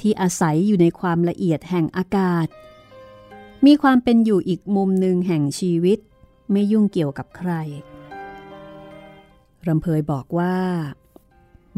[0.00, 2.46] ที่อาศัยอยู่ในความละเอียดแห่งอากาศ
[3.66, 5.98] มีความเป็นอยู่อีกมุมหนึ่งแห่งชีวิต
[6.52, 7.52] ไม่ยุ่งเกี่ยวกับใคร
[9.66, 10.56] รำเพยบอกว่า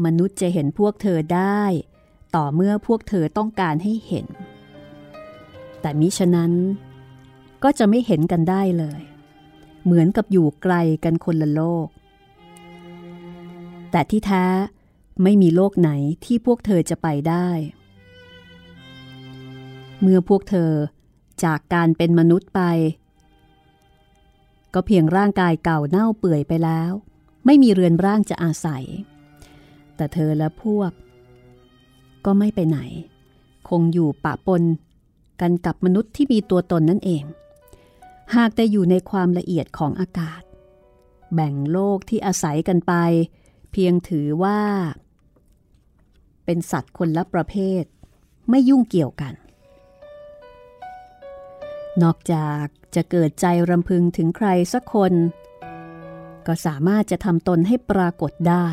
[0.05, 1.63] มนุษย์จะเห็นพวกเธอได้
[2.35, 4.27] ต่อเมื่อพวกเธอต้องการให้เห็น
[5.81, 6.53] แต่มิฉะนั้น
[7.63, 9.01] ก็จะไม่เห็นกันได้เลย
[9.83, 11.87] เหมือนกับอยู่ไกลกันคนละโลก
[13.91, 14.45] แต่ที่แท้
[15.23, 15.91] ไม่มีโลกไหน
[16.25, 17.47] ที่พวกเธอจะไปได้
[20.01, 20.71] เมื่อพวกเธอ
[21.43, 22.61] จากการเป็นมนุษย์ไป
[24.73, 26.91] ก็เพียงร่างกายเก่าเน่าเปื่อยไปแล้ว
[27.45, 28.83] ไม่มีเรือนร่างจะอาศัย
[29.95, 30.91] แต่เธอและพวก
[32.25, 32.79] ก็ไม่ไปไหน
[33.69, 34.63] คงอยู่ปะปน
[35.41, 37.23] กันกับมนุษย์ที่มีตัวตนนั่นเอง
[38.35, 40.41] หากแต่อยู่ในความละเอียดของอากาศ
[41.33, 42.93] แบ่งโลกที่อาศัยกันไป
[43.71, 44.61] เพียงถือว่า
[46.45, 47.83] เป็นสัตว์คนละประเภท
[48.49, 49.33] ไม่ยุ่งเกี่ยวกัน
[52.03, 55.13] นอกจากจะเกิดใจรำพึงถึงใครสักคน
[56.47, 58.67] ก็สามารถจะทำตนให้ปรากฏได้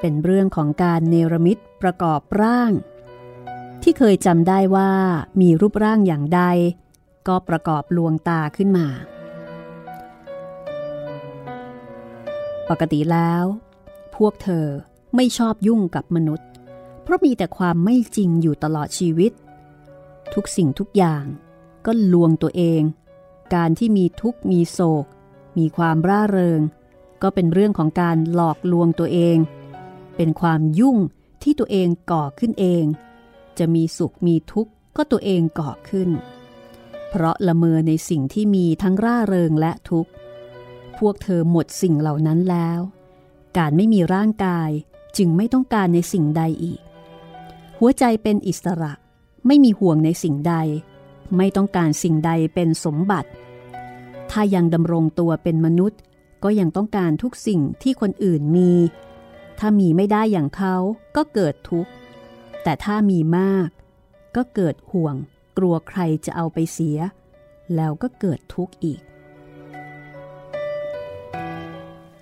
[0.00, 2.72] เป็นเรื่องของการเนรมิตประกอบร่าง
[3.82, 4.92] ที่เคยจำได้ว่า
[5.40, 6.42] มีรูปร่างอย่างใด
[7.28, 8.86] ก็ประกอบลวงตาขึ้นมา
[12.68, 13.44] ปกติแล้ว
[14.16, 14.66] พวกเธอ
[15.16, 16.48] ไม่ชอบยุ่งกับมนุษย์
[17.02, 19.32] เพราะมีแต่ความไม่จริงอยู่ตลอดชีวิต
[20.34, 21.24] ทุกสิ่งทุกอย่าง
[21.86, 22.82] ก็ลวงตัวเอง
[23.54, 25.06] การที่มีทุกข์มีโศก
[25.58, 26.60] มีความร่าเริง
[27.22, 29.36] ก็เป็นเรื่องของการหลอกลวงตัวเอง
[30.16, 30.96] เป็นความยุ่ง
[31.42, 32.84] ที่ตัวเองก่อขึ้นเอง
[33.58, 36.10] จะมีสุขมีทุกข์ก็ตัวเองก่อขึ้น
[37.08, 40.10] เพราะละเมอในสิ่งที่มีทั้งร่าเริงและทุกข์
[40.98, 42.80] พวกเธอหมดสิ่งเหล่านั้นแล้ว
[43.58, 44.70] การไม่มีร่างกาย
[45.16, 46.80] จึงไม่ต้องการในสิ่งใดอีก
[47.78, 48.92] หัวใจเป็นอิสระ
[49.46, 50.54] ไม่มีห่วงในสิ่งใด
[51.36, 53.30] ไม่ต้องการสิ่งใดเป็นสมบัติ
[54.30, 56.00] ถ้ายังดำรงตัวเป็นมนุษย์
[56.44, 58.72] ก็ยังต้องการทุกสิ่งที่คนอื่นมี
[59.58, 60.76] ถ้ามีไม่ได้อย่างเขา
[61.16, 61.90] ก็เกิดทุกข์
[62.62, 63.68] แต่ถ้ามีมาก
[64.36, 65.14] ก็เกิดห่วง
[65.58, 66.98] กลัวใครจะเอาไปเสีย
[67.76, 69.00] แล้วก็เกิดทุกข์อีก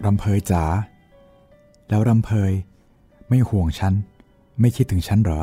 [0.04, 0.64] รำเพยจ๋า
[1.88, 2.52] แล้วรำเพย
[3.28, 3.94] ไม่ห่วงฉัน
[4.60, 5.40] ไม่คิดถึงฉันเหรอ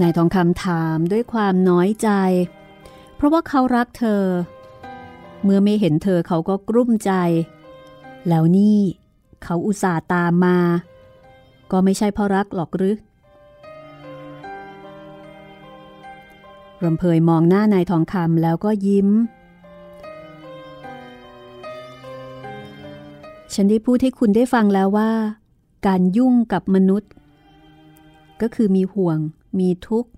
[0.00, 2.10] นายทองคำถามด้วยความน้อยใจ
[3.14, 4.22] เพราะว่าเขารักเธอ
[5.42, 7.12] เมื่อไม่เห็นเธอเขาก็กลุ้มใจ
[8.28, 8.78] แล้วนี่
[9.42, 10.58] เขาอุตส่าห์ตามมา
[11.70, 12.94] ก็ไม่ใช่เพราะรักหรอกหรือ
[16.84, 19.08] รำเพยมองหน้านายทองคำแล้วก็ยิ้ม
[23.54, 25.10] ฉันได้พูดให้คุณได้ฟังแล้วว่า
[25.86, 27.10] การยุ่งกับมนุษย์
[28.40, 29.18] ก็คือมีห่วง
[29.58, 30.10] มีทุกข์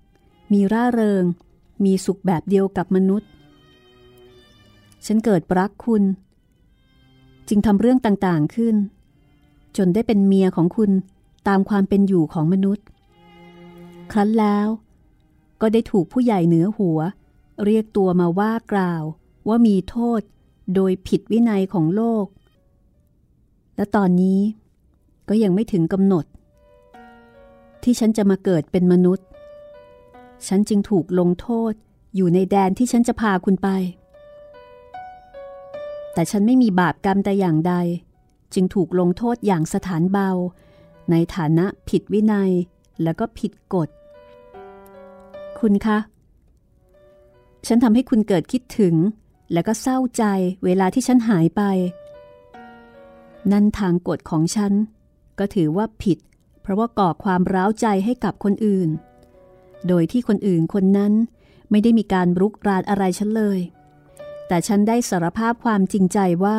[0.53, 1.23] มีร่าเริง
[1.85, 3.29] มีสุขแบบเดียวกับมนุษย์
[5.05, 6.03] ฉันเกิดรักคุณ
[7.47, 8.75] จึงทำเรื่องต่างๆขึ้น
[9.77, 10.91] จนได้เป็นเมียของคุณ
[11.47, 12.85] ตามความเป็นอยู่ของมนุษย์
[14.11, 14.67] ครั้นแล้ว
[15.61, 16.99] ก็ได้ถูกผู้ใหญ่เหนือหัว
[17.65, 19.03] เรียกตัวมาว่ากล่าว
[19.47, 20.21] ว่ามีโทษ
[20.75, 22.25] โดยผิดวินัยของโลก
[23.75, 24.39] และตอนนี้
[25.29, 26.25] ก็ยังไม่ถึงกำหนด
[27.83, 29.27] ที่ฉันจะมาเกิดเป็นมนุษย์
[30.47, 31.73] ฉันจึงถูกลงโทษ
[32.15, 33.69] อยู่ในแดนที่ฉันจะพาคุณไป
[36.13, 37.73] แต่ฉันไม่มีบาปกรรมแต่อย่างใด
[38.53, 40.29] จึงถูกลงโทษอย่างสถานเบา
[41.11, 42.51] ในฐานะผิดวินัย
[43.03, 43.89] แล้วก็ผิดกฎ
[45.61, 45.97] คุณคะ
[47.67, 48.95] ฉันทำให้คุณเกิดคิดถึง
[49.53, 50.23] แล้วก็เศร้าใจ
[50.65, 51.61] เวลาที่ฉันหายไป
[53.51, 54.73] นั่นทางกฎของฉัน
[55.39, 56.17] ก็ถือว่าผิด
[56.61, 58.89] เพราะว่าก่อความร้าวใจให้กับคนอื่น
[59.87, 61.13] โดยที่คนอื่นคนนั้น
[61.71, 63.59] ไม่ได้มีการรุกรานอะไรฉันเลย
[64.47, 66.57] แต่ฉันได้สารภาพความจริงใจว่า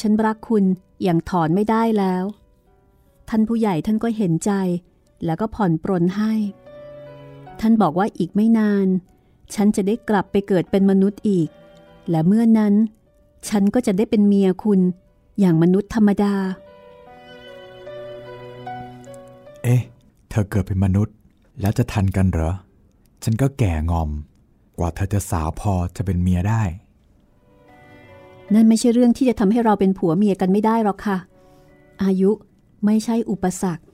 [0.00, 0.64] ฉันรักคุณ
[1.02, 2.24] อย่างถอนไม่ได้แล้ว
[3.28, 4.52] ท่านผู้ใหญ่ท่านก็เห็นใจ
[5.24, 6.34] แล้วก็ผ่อนปรนให้
[7.60, 8.86] ท่านบอกว่าอีกไม่นาน
[9.54, 11.48] ฉันจะได้กลับไปเกิดเป็นมนุษย์อีก
[12.10, 12.74] และเมื่อนั้น
[13.48, 14.80] ฉันก็จะได้เป็นเมียคุณ
[15.40, 16.34] อย่างมนุษย์ธรรมดา
[19.62, 19.82] เอ๊ะ
[20.30, 21.14] เธอเกิดเป็นมนุษย์
[21.60, 22.52] แล้วจะทันกันเหรอ
[23.24, 24.10] ฉันก็แก่งอม
[24.78, 26.62] กว่าเธอจะสาวพอจะเป็นเมียได้
[28.54, 31.18] นั่นไม่ใช่เรื่องที่จะทำให้เราเป็นผัวเมียกันไม่ได้หรอกค่ะ
[32.04, 32.30] อายุ
[32.84, 33.84] ไม่ใช่อุปสรรค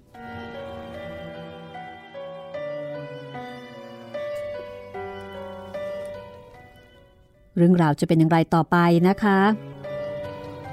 [7.57, 8.77] เรื่องราวจะเป็นอย่างไรต่อไป
[9.09, 9.39] นะคะ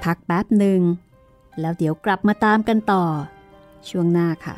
[0.04, 0.80] พักแป๊บหนึ่ง
[1.60, 3.04] แล้วเดี๋ยวกลับมาตามกันต่อ
[3.88, 4.56] ช่วงหน้าค่ะ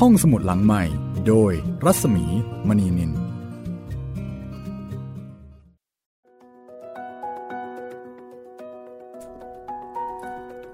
[0.00, 0.82] ห้องสมุดหลังใหม่
[1.26, 1.52] โดย
[1.84, 2.24] รัศมี
[2.68, 3.12] มณีนิน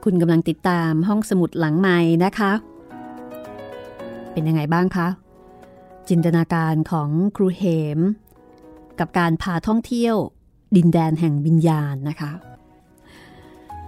[0.05, 2.53] คุณกำลังติดตามห้องสมุดหลังใหม่นะคะ
[4.33, 5.09] เป็นยังไงบ้างคะ
[6.09, 7.64] จินตนาการของครูเห
[7.97, 7.99] ม
[8.99, 10.16] กับการพาท่องเที่ยว
[10.77, 12.33] ดินแดนแห่งวิญญาณนะคะ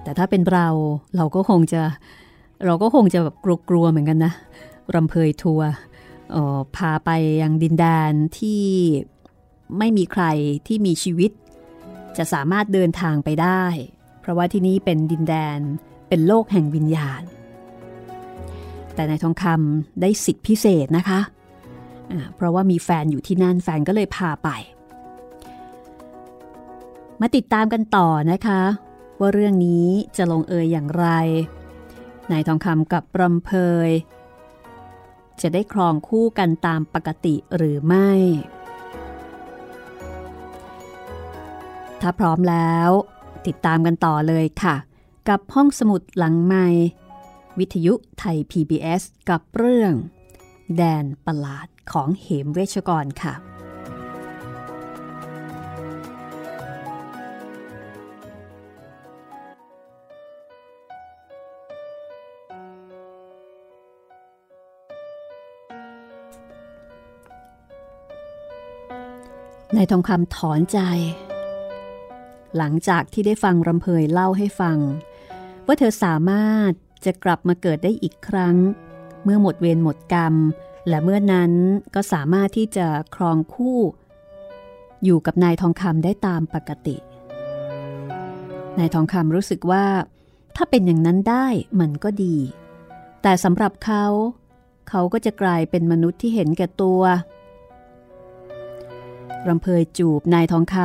[0.03, 0.69] แต่ถ้าเป็นเรา
[1.17, 1.83] เราก็คงจะ
[2.67, 3.37] เราก็คงจะแบบ
[3.69, 4.33] กลัวๆเหมือนกันนะ
[4.95, 5.71] รำเพยทัวร์
[6.77, 7.11] พาไป
[7.43, 8.65] ยังดินแดนที่
[9.79, 10.25] ไม่มีใคร
[10.67, 11.31] ที่มีชีวิต
[12.17, 13.65] จะสามารถเดินทางไปได้
[14.21, 15.59] เพราะว่าที่นี้เป็นดินแดน
[16.09, 17.23] เป็นโลกแห่งวิญญาณ
[18.95, 24.49] แต่ในทองคำได้สิทธิพิเศษนะคะะเพราะว่ามีแฟนอยู่ที่นั่นแฟนก็เลยพาไป
[27.21, 28.63] มาติดตามกันต่อนะคะ
[29.21, 31.07] ว่าเรื่องนี้จะลงเอยอย่างไร
[32.31, 33.51] นายทองคำกับรำเพ
[33.89, 33.91] ย
[35.41, 38.11] จะได้ครองคู่กันตามปกติหรือไม่
[42.01, 42.91] ถ้าพร้อมแล้ว
[43.47, 44.77] ติดตามกันต่อเลยค่ะ
[45.29, 46.67] กับห้องสมุดหลังไม้
[47.59, 49.93] วิทยุไทย PBS กับเรื่อง
[50.77, 53.35] แดนประหลาดของเหมเวชกรค่ะ
[69.77, 70.79] นายทองคำถอนใจ
[72.57, 74.79] หลังจากที่ได้ฟังรำเพยเล่าให้ฟัง
[75.67, 76.73] ว่าเธอสามารถ
[77.07, 78.57] จะกลับมาเกิดได้อีกครั้ง
[79.25, 80.35] เมื่อหมดเวรหมดกรรม
[80.89, 81.53] และเมื่อนั้น
[81.95, 82.87] ก็สามารถที่จะ
[83.17, 83.79] ครองคู่
[85.05, 86.97] อยู่กับนายทองคำได้ตามปกติ
[88.79, 89.85] นายทองคำรู้สึกว่า
[90.57, 91.47] ถ้าเป็นอย่างนั้นได้
[91.81, 92.37] มันก็ดี
[93.23, 94.05] แต่สำหรับเขา
[94.89, 97.03] เขาก็จะกลายเป็นมนุษย์ที่เห็นแก่ตัว
[99.49, 100.77] รำเพยจูบนายทองค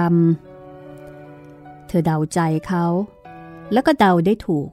[0.70, 2.86] ำเธอเดาใจเขา
[3.74, 4.70] แล้วก็เดาได้ถูก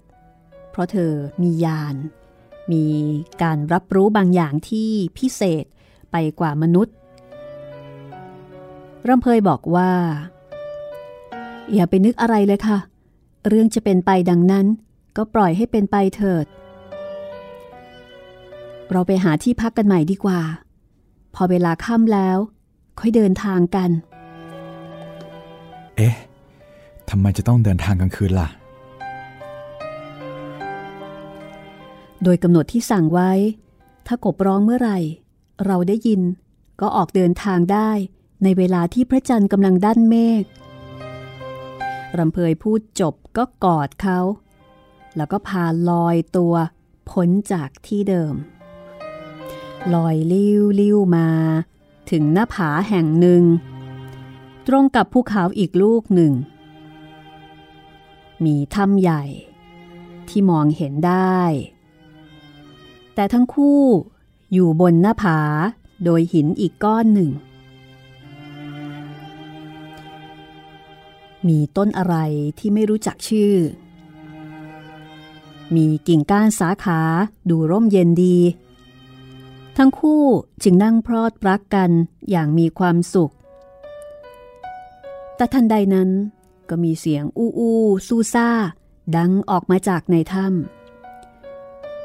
[0.77, 1.13] เพราะเธอ
[1.43, 1.97] มีญาณ
[2.73, 2.85] มี
[3.43, 5.65] การรับรู้บางอย่างที่พิเศษ
[6.11, 6.95] ไปกว่ามนุษย์
[9.09, 9.91] รำเพยบอกว่า
[11.75, 12.79] อย่าไปนึกอะไรเลยค่ะ
[13.49, 14.67] เรื่องจะเป็นไปดังนั้น
[15.17, 16.47] ก็ปล่อยให้เป็นไปเถิด
[18.91, 20.41] เราไปหาที่พักกันใหม่ดีกว่า
[21.35, 22.39] พอเวลาค่ำแล้ว
[23.01, 23.91] ค่อยเดินทางกัน
[25.97, 26.15] เอ๊ะ
[27.11, 28.51] ทำไมจะต้องเดินทางกลางคืนล่ะ
[32.23, 33.33] โดยกำหนดที่สั่งไว้
[34.07, 34.99] ถ้ากบร้องเมื่อไหร่
[35.67, 36.21] เราได้ยิน
[36.81, 37.91] ก็ออกเดินทางได้
[38.43, 40.45] ในเวลาที่พระจันทร์กำลังด้านเมฆ
[42.19, 44.21] รำเพยพูดจบก็กอดเขา
[45.17, 46.55] แล้วก็พาลอยตัว
[47.11, 48.35] พ้นจากที่เดิม
[49.95, 51.29] ลอยลิ้วลิ้วมา
[52.11, 53.45] ถึงหน้าผาแห่งหนึ่ง
[54.67, 56.33] ตรงกับภูเขาอีกลูกหนึ่ง
[58.45, 59.25] มีถ้ำใหญ่
[60.29, 61.41] ที่มองเห็นได้
[63.17, 63.83] แต่ทั้งคู่
[64.53, 65.39] อยู่บนหน้าผา
[66.05, 67.31] โดยหินอีกก้อนหนึ่ง
[71.49, 72.17] มีต้นอะไร
[72.59, 73.55] ที่ไม่รู้จักชื่อ
[75.75, 77.01] มีกิ่งก้านสาขา
[77.51, 78.39] ดูร่มเย็นดี
[79.77, 80.25] ทั้งคู่
[80.63, 81.91] จึงนั่งพรอดรักกัน
[82.31, 83.33] อย่างมีความสุข
[85.37, 86.11] แต่ทันใดนั้น
[86.69, 88.49] ก็มีเสียงอู้อู้ซูซ่า
[89.17, 90.76] ดังออกมาจากในถ้ำ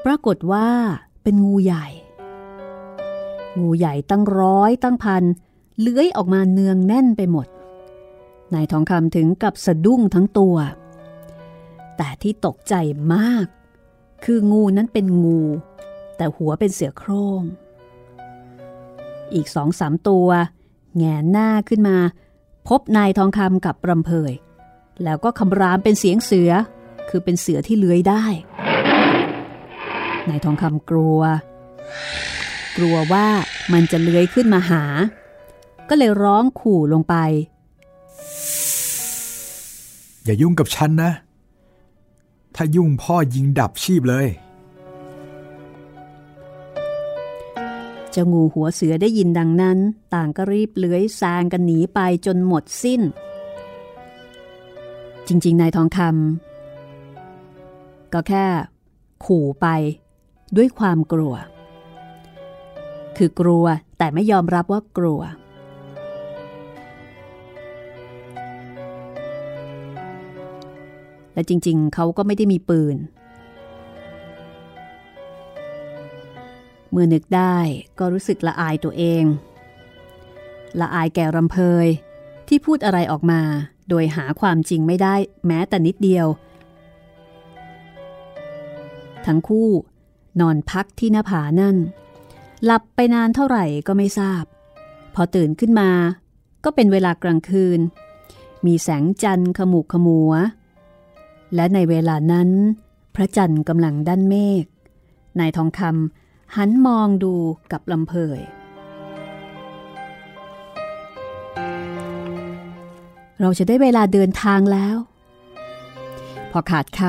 [0.06, 0.70] ปรากฏว่า
[1.24, 1.88] เป็นงูใหญ่
[3.60, 5.24] งูใหญ่ตั้งร้อยตั้งพัน
[5.80, 7.48] เลื้อยออกมาเนืองแน่นไปหมด
[8.54, 10.56] นายทองคำถึงกับสะดุ้งทั้งตัว
[11.98, 12.76] แต่ที่ตกใจ
[13.14, 13.46] มาก
[14.24, 15.42] คืองูนั้นเป็นงู
[16.18, 17.42] แต่หัวเป็นเสือโครง่ง
[19.34, 20.28] อีกสองสามตัว
[20.98, 21.98] แงนหน้าขึ้นมา
[22.68, 24.34] พบนายทองคำกับรำเพย
[25.04, 26.52] แล้วก็คำรามเป็นเสียงเสือ
[27.10, 28.26] คือเป็นเสือที่เลื้อยได้
[30.32, 31.22] นายทองคำกลัว
[32.78, 33.28] กลัวว่า
[33.74, 34.84] มันจะเลื้อยขึ้นมาหา
[35.90, 37.16] ก็เลยร้องขู่ลงไป
[40.24, 41.12] อย่ายุ่งกับฉันนะ
[42.56, 44.28] ถ้ายุ่งพ่อยิงดับชีพเลย
[48.12, 49.78] เจ้างูหัวเสือได้ยินดังนั้น
[50.14, 53.02] ต่างก็รีบเลื้อยซางกันหนีไปจนหมดสิ้น
[55.28, 58.46] จริง ๆ นายทองคำก็แค่
[59.26, 59.68] ขู่ไป
[60.58, 61.34] ด้วยความกลัว
[63.18, 63.66] คือกลัว
[63.98, 65.22] แต่ไม่ยอมรับว่ากลัว
[71.34, 72.98] และจริงๆ เขาก็ไม่ได้มีปืน
[76.92, 77.58] เมื่อนึกได้
[78.00, 79.24] ก็รู้สึกละอายตัวเอง
[80.82, 81.88] ละอายแก่รำเพย
[82.48, 83.42] ที่พูดอะไรออกมา
[83.90, 85.16] โดยหาความจริงไม่ได้
[85.48, 86.28] แม้แต่นิดเดียว
[89.26, 89.70] ทั้งคู่
[90.40, 91.78] นอนพักที่หน้าผานั่น
[92.66, 94.44] หลับไปนานเท่าไหร่ก็ไม่ทราบ
[95.16, 95.90] พอตื่นขึ้นมา
[96.64, 97.80] ก็เป็นเวลากลางคืน
[98.66, 100.32] มีแสงจันทร์ขมุกขมัว
[101.56, 102.50] และในเวลานั้น
[103.16, 104.66] พระจันทร์กำลังด้านเมฆ
[105.40, 107.34] นายทองคำหันมองดู
[107.72, 108.40] กับลำเพย
[113.40, 114.98] เราจะได้เวลาเดินทางแล้ว
[116.52, 117.02] พอขาดค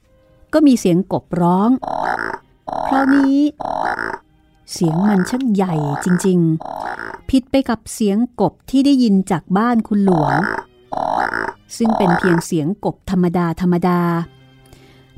[0.00, 1.70] ำก็มีเสียงกบร้อง
[2.86, 3.36] คราวนี้
[4.72, 6.38] เสียงมันช่างใหญ่จริง
[6.86, 10.32] ๆ ผิดไปกับเสียงกบที่ได้ยินจากบ้านคุณหลวง
[11.76, 14.00] ซึ่งเป็นเพียงเสียงกบธรรมดาธรรมดา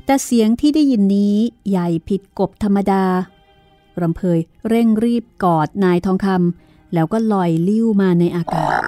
[0.05, 1.35] แต่เสียงที่ได้ยินนี้
[1.69, 3.03] ใหญ่ผิดกบธรรมดา
[4.01, 8.81] รำเพยเร่งรีบกอดนายทองคำแล้วก็ลอยลิ้วมาในอากาศ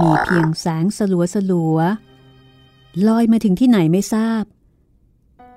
[0.00, 1.78] มีเพียงแสงสลัวสลัว
[3.08, 4.44] ลอยมาถึงที่ไหนไม่ทราบ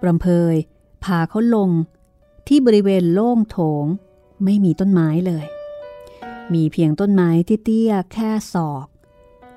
[0.05, 0.55] รำเพย
[1.04, 1.70] พาเขาลง
[2.47, 3.86] ที่บริเวณโล่งโถง
[4.43, 5.45] ไม่มีต้นไม้เลย
[6.54, 8.86] มีเพียงต้นไม้ที่เตี้ยแค่ศอก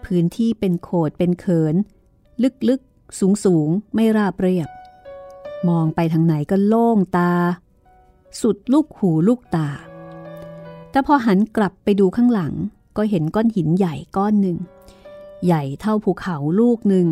[0.05, 1.75] พื้นที่เป็นโขดเป็นเขิน
[2.69, 4.69] ลึกๆ สูงๆ ไม่ราบเรียบ
[5.69, 7.33] มองไปทางไหนก็โล่งตา
[8.41, 9.69] สุดลูกหูลูกตา
[10.91, 12.55] แต่พอหันกลับไปดูข้างหลัง
[12.97, 14.59] ก็เห็นก้อนหินใหญ่ก้อนหนึ่ง
[15.47, 17.07] ใหญ่เท่าภูเขาลูกหนึ่ง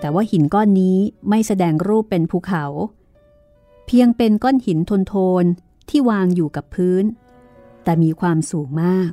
[0.00, 0.96] แต่ว่าหินก้อนนี้
[1.28, 2.64] ไม่แสดงรูปเป็นภูเขา
[3.86, 4.78] เพียงเป็นก้อนหิน
[5.12, 7.04] ทนๆที่วางอยู่กับพื้น
[7.84, 9.10] แต่มีความสูงมาก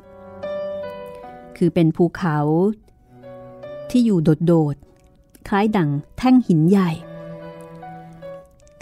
[1.56, 2.38] คือเป็นภูเขา
[3.90, 6.90] ที่อยู่โดดๆ คล้ายดังแท่งหินใหญ่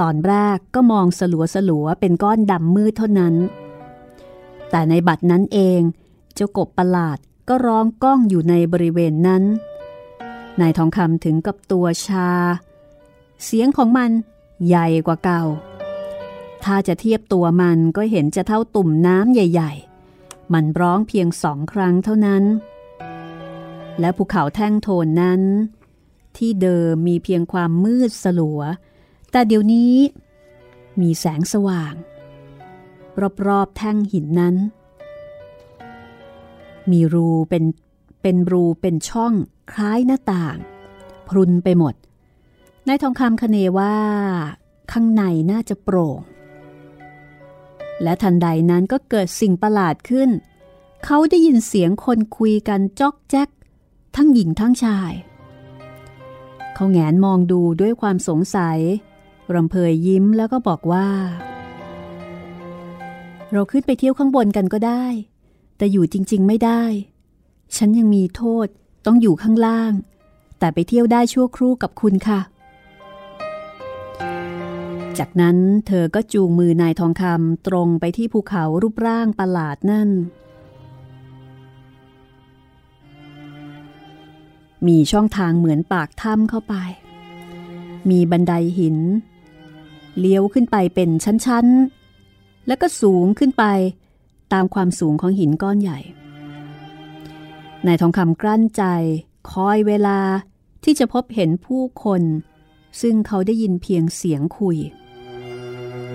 [0.01, 3.35] ตอนแรกก็มองสลัวสลัวเป็นก้อนดำมืดเท่านั้น
[4.71, 5.81] แต่ในบัดนั้นเอง
[6.35, 7.19] เจ้ากบประหลาด
[7.49, 9.43] ก็ร้องก้องอยู่ในบริเวณนั้น
[10.61, 12.29] นายทองคำถึงกับตัวชา
[13.45, 14.11] เสียงของมัน
[14.67, 15.43] ใหญ่กว่าเก่า
[16.65, 19.73] ถ้าจะเทียบตัวมันก็เห็นจะเท่าตุ่มน้ำใหญ่
[20.13, 22.45] ๆ มันร้องเพียงสองครั้งเท่านั้น
[24.01, 25.41] และภูเขาแท่งโทนนั้น
[26.37, 28.61] ที่เดิมมีเพียงความมืดสลัว
[29.31, 29.95] แต่เดี๋ยวนี้
[31.01, 31.95] มีแสงสว่าง
[33.47, 34.55] รอบๆแท่งหินนั้น
[36.91, 37.65] มีรูเป็น
[38.23, 39.33] เป็นรูเป็นช่อง
[39.73, 40.57] คล้ายหน้าต่าง
[41.29, 41.95] พรุนไปหมด
[42.89, 43.95] นายทองคำคเนว่า
[44.93, 46.21] ข้างในน่าจะโปร่ง
[48.03, 50.31] และทันใดนั้นก็เกิดสิ่งประหลาดขึ้น
[51.05, 53.49] เขาได้ยินเสียงคนคุยกันจอกแจ๊ก
[54.17, 55.13] ทั้งหญิงทั้งชาย
[56.75, 58.79] เขาแงนมองดูด้วยความสงสัย
[59.55, 61.09] รำเพยยิ้มแล้วก็บอกว่า
[63.53, 65.05] เราขึ้นไปเที่ยวข้างบนกันก็ได้
[65.77, 66.83] แต่อยู่จริง ๆ ไม่ได้
[67.77, 68.67] ฉันยังมีโทษ
[69.07, 69.93] ต้องอยู่ข้างล่าง
[70.59, 72.41] แต่ไปเที่ยวได้ชั่วครู่กับคุณค่ะ
[75.19, 75.57] จากนั้น
[75.87, 80.09] เธอก็จูงมือนายทองคำตรงไปที่ภูเขารูปร่างประหลาดนั่น
[84.87, 86.75] มีช่องทางเหมือนปากถ้ำเข้าไป
[88.11, 88.97] มีบันไดหิน
[90.19, 93.65] เลี้ยวขึ้นไปเป็นชั้นๆ แล้วก็สูงขึ้นไป
[94.53, 95.99] ตามความสูงของหินก้อนใหญ่
[97.87, 98.83] นายทองคำกลั้นใจ
[99.51, 100.21] คอยเวลา
[100.85, 102.23] ที่จะพบเห็นผู้คน
[103.01, 104.79] ซึ่งเขาได้ยินเพียงเสียงคุย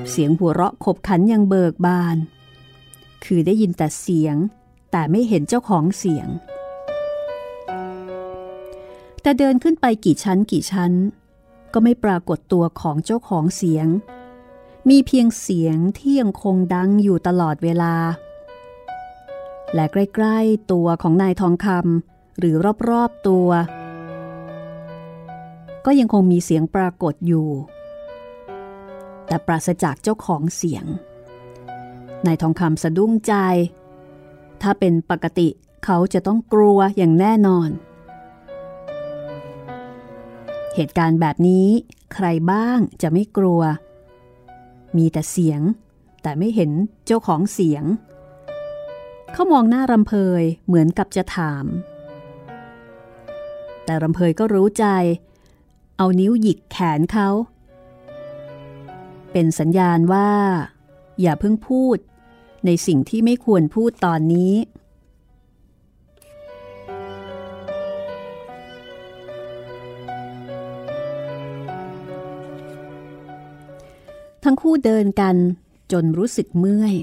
[0.09, 2.17] เสียงหัวเราะขบขันยังเบิกบาน
[3.25, 4.35] คือได้ยินแต่เสียง
[4.91, 6.27] แต่ไม่เห็นเจ้าของเสียง
[9.21, 10.91] แต่เดินขึ้นไปกี่ชั้นกี่ชั้น
[11.73, 13.87] ก็ไม่ปรากฏตัวของเจ้าของเสียง
[14.89, 17.95] มีเพียงเสียงที่ยังคงดังอยู่ตลอดเวลา
[19.73, 22.55] และใกล้ๆตัวของนายทองคำหรือ
[22.89, 23.49] รอบๆตัว
[25.85, 27.49] ก็ยังคงมีเสียงปรากฏอยู่
[29.27, 30.85] แต่ปราศจากเจ้าของเสียง
[32.25, 33.33] นายทองคำสะดุ้งใจ
[34.61, 35.49] ถ้าเป็นปกติ
[35.85, 37.69] เขาจะต้องกลัวอย่างแน่นอน
[40.75, 41.67] เหตุการณ์แบบนี้
[42.13, 43.61] ใครบ้างจะไม่กลัว
[44.97, 45.61] มีแต่เสียง
[46.21, 46.71] แต่ไม่เห็น
[47.05, 47.83] เจ้าของเสียง
[49.33, 51.65] เขามองหน้ารำเพยเหมือนกับจะถาม
[53.85, 54.85] แต่รำเพยก็รู้ใจ
[55.97, 57.29] เอานิ้วหยิกแขนเขา
[59.33, 60.29] เป็นสัญญาณว่า
[61.21, 61.97] อย่าเพิ่งพูด
[62.65, 64.53] ในสิ่งที่ไม่ควรพูดตอนนี้
[74.43, 75.35] ทั้งคู่เดินกัน
[75.91, 76.95] จนรู้สึกเมื่อย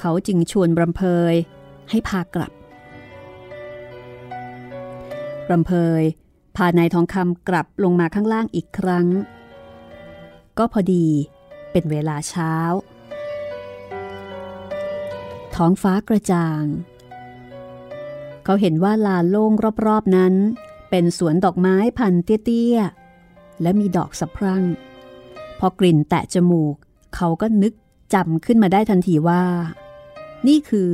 [0.00, 1.02] เขาจึงชวนรำเพ
[1.32, 1.34] ย
[1.90, 2.52] ให้พากลับ
[5.50, 6.02] รำเพย
[6.56, 9.06] พานายทองคำกลับลงมาข้างล่างอีกครั้ง
[10.58, 11.06] ก็พอดี
[11.70, 12.54] เป็นเวลาเช้า
[15.54, 16.64] ท้องฟ้ากระจ่าง
[18.44, 19.52] เขาเห็นว่าลานโล่ง
[19.86, 20.34] รอบๆนั้น
[20.90, 24.64] เป็นสวนดอกไม้พันเตี้ยๆ และมีดอกสะพรั่ง
[25.58, 26.76] พอกลิ่นแตะจมูก
[27.16, 27.72] เขาก็นึก
[28.14, 29.44] จำขึ้นมาได้ทันทีว่า
[30.48, 30.90] นี่คือ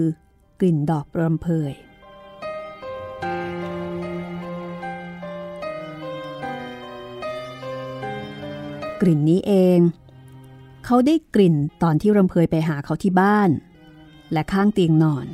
[0.60, 1.72] กลิ่นดอกรำเพย
[9.02, 9.78] กลิ่นนี้เอง
[10.84, 13.50] เขาได้กลิ่นตอนที่รำเพยไปหาเขาที่บ้าน
[14.32, 15.26] และข้างเตียงนอน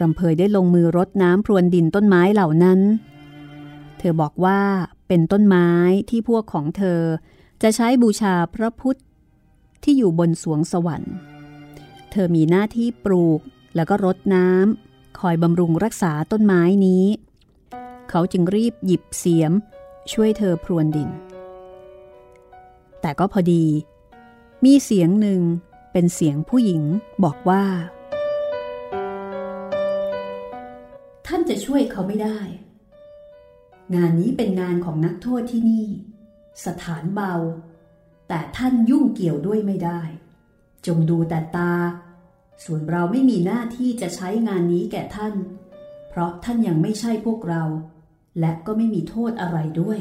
[0.00, 2.80] รำเพยได้ลงมือรดน้ำพรวนดินต้นไม้เหล่านั้น
[3.98, 4.60] เธอบอกว่า
[5.08, 5.68] เป็นต้นไม้
[6.10, 7.00] ที่พวกของเธอ
[7.62, 9.00] จะใช้บูชาพระพุทธ
[9.82, 11.14] ที่อยู่บนสวงสวรรค์
[12.10, 13.40] เธอมีหน้าที่ปลูก
[13.76, 17.04] แล้วก็รดน้ำคอยบำรุงรักษาต้นไม้นี้
[18.10, 19.52] เขาจึงรีบหยิบเสียม
[20.12, 21.10] ช่วยเธอพรวนดิน
[23.06, 23.64] แต่ก็พอดี
[24.64, 25.42] มีเสียงหนึ่ง
[25.92, 26.82] เป็นเสียงผู้หญิง
[27.24, 27.64] บอกว่า
[31.26, 32.38] ท่านจะช่วยเขาไม่ได้
[33.94, 35.86] งานนี้เป็นงานของนักโทษที่นี่
[36.66, 37.34] สถานเบา
[38.28, 40.00] แต่ท่านยุ่งเกี่ยวด้วยไม่ได้
[40.86, 41.74] จงดูแต่ตา
[42.64, 45.34] ส่วนเราไม่มีหน้าที่จะใช้งานนี้แก่ท่าน
[46.08, 47.62] เพราะท่านยังไม่ใช่พวกเรา
[48.40, 50.00] และก็ไม่มีโทษอะไรด้วย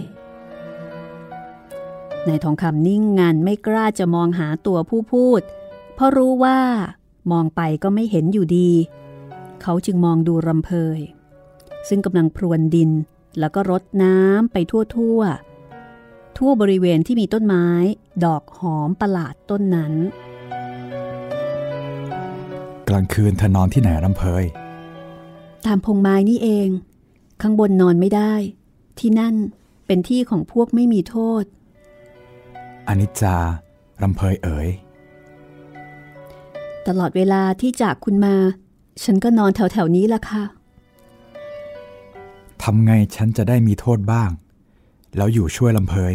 [2.28, 5.42] นายทองคำนิ่งงันไม่กล้าจะมองหาตัวผู้พูด
[5.96, 6.60] เพราะรู้ว่า
[7.32, 8.72] มองไปก็ไม่เห็นอยู่ดี
[9.62, 11.00] เขาจึงมองดูรำเพย
[11.88, 12.92] ซึ่งกำลังพรวนดิน
[13.40, 15.22] แล้วก็รดน้ำไปทั่วทั่ว
[16.38, 17.68] ทั่วบริเวณที่มีต้นไม้
[18.26, 19.94] ดอกหอมประหลาดต้นนั้น
[22.90, 24.44] กลางคืนเธอนอนที่ไหนรำเพย
[25.66, 26.70] ตามพงไม้นี่เอง
[27.42, 28.34] ข้างบนนอนไม่ได้
[29.00, 29.36] ที่นั่น
[29.86, 31.44] เป็นที่ของพวกไม่มีโทษ
[32.88, 33.38] อนิจจา
[34.02, 34.70] รำเพยเอ๋ย
[36.88, 38.36] ตลอดเวลาที่จากคุณมา
[39.04, 40.44] ฉันก็นอนแถวๆนี้ละค่ะ
[42.64, 44.30] ทำไงฉันจะได้มีโทษบ้าง
[45.18, 46.14] แล้วอยู่ช่วยลำเพย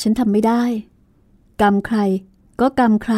[0.00, 0.62] ฉันทำไม่ได้
[1.62, 1.98] กรรมใคร
[2.60, 3.14] ก็กรรมใคร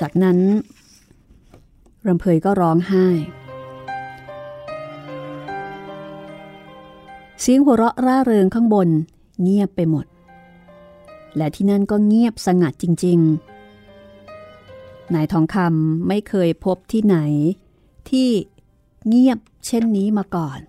[0.00, 0.38] จากนั้น
[2.06, 3.06] รำเพยก็ร้องไห้
[7.40, 8.88] เสียงหัวเราะร่าเริงข้างบน
[9.42, 10.06] เงียบไปหมด
[11.36, 13.18] และที่นั่นก็เงียบสงัดจริง
[14.36, 17.16] ๆ นายทองคำไม่เคยพบที่ไหน
[18.10, 18.28] ที่
[19.08, 20.60] เงียบเช่นนี้มาก่อน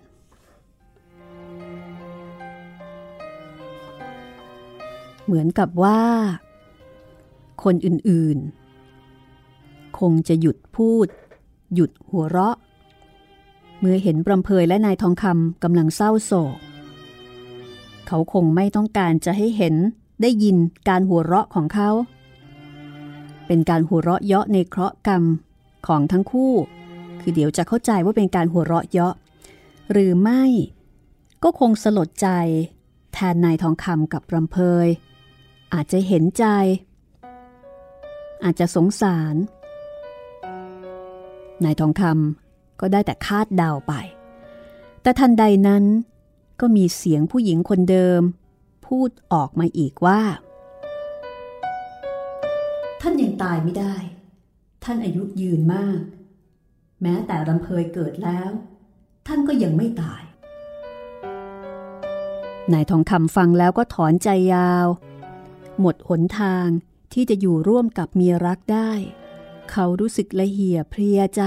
[5.24, 6.02] เหมือนกับว่า
[7.64, 11.06] คนอื่นๆ คงจะหยุดพูด
[11.74, 12.56] หยุดหัวเราะ
[13.80, 16.56] เมื่อเห็นรำเพยและนายทองคำกำลังเศร้าโศก
[18.06, 19.74] เขาคงไม่ต้องการจะให้เห็น
[20.22, 20.56] ได้ยิน
[20.88, 21.90] การหัวเราะของเขา
[23.46, 25.22] เป็นการหัวเราะเยาะในเคราะห์กรรม
[25.86, 26.52] ของทั้งคู่
[27.20, 29.14] คือเดี๋ยวจะเข้าใจว่าเป็นการหัวเราะเยาะ
[29.92, 30.42] หรือไม่
[31.42, 32.28] ก็คงสลดใจ
[33.12, 34.86] แทนนายทองคำกับรำเพย
[35.74, 36.44] อาจจะเห็นใจ
[38.44, 39.34] อาจจะสงสาร
[41.64, 42.39] นายทองคำ
[42.80, 43.92] ก็ได้แต่คาดเดาไป
[45.02, 45.84] แต่ทันใดนั้น
[46.60, 48.22] ก็มีเสียงผู้หญิงคนเดิม
[48.86, 50.20] พูดออกมาอีกว่า
[53.00, 53.94] ท่านยังตายไม่ได้
[54.84, 56.00] ท่านอายุยืนมาก
[57.02, 58.50] แม้แต่รำเพยเกิดแล้ว
[59.26, 60.22] ท่านก็ยังไม่ตาย
[62.72, 64.86] นายทองคำฟังแล้วก็ถอนใจยาว
[65.80, 66.66] หมดหนทาง
[67.12, 68.90] ที่จะอยู่ร่วมกับเมียรักได้
[69.70, 71.42] เขารู้สึกละเหี่ยเพลียใจ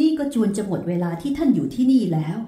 [0.00, 2.38] นี่ก็จวนจะหมดเวลาที่ท่านอยู่ที่นี่แล้ว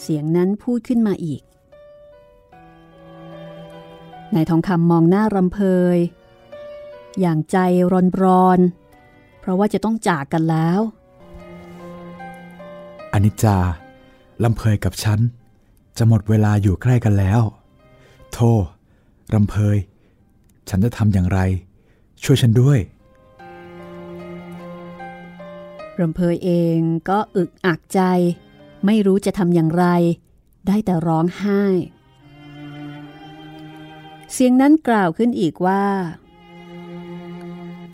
[0.00, 1.42] เสียงนั้นพูดขึ้นมาอีก
[4.34, 5.60] นายทองคำมองหน้ารำเพ
[5.96, 5.98] ย
[7.20, 7.56] อย่างใจ
[7.92, 8.58] รอนรอน
[9.40, 10.80] เพราะว่าจะต้องจากกันแล้ว
[13.12, 13.58] อนิจจา
[14.44, 15.20] ลำเพยกับฉัน
[15.98, 17.40] จะหมดเวลาอยู่ใกล้กันแล้ว
[18.32, 19.76] โทรำเพย
[20.68, 21.40] ฉันจะทำอย่างไร
[22.22, 22.78] ช่วยฉันด้วย
[26.00, 26.78] รำเพยเอง
[27.08, 28.00] ก็อึกอักใจ
[28.86, 29.86] ไม่รู้จะทำอย่างไร
[30.66, 31.62] ได้แต่ร้องไห้
[34.32, 35.84] เสียงนั้นกล่าวขึ้นอีกว่า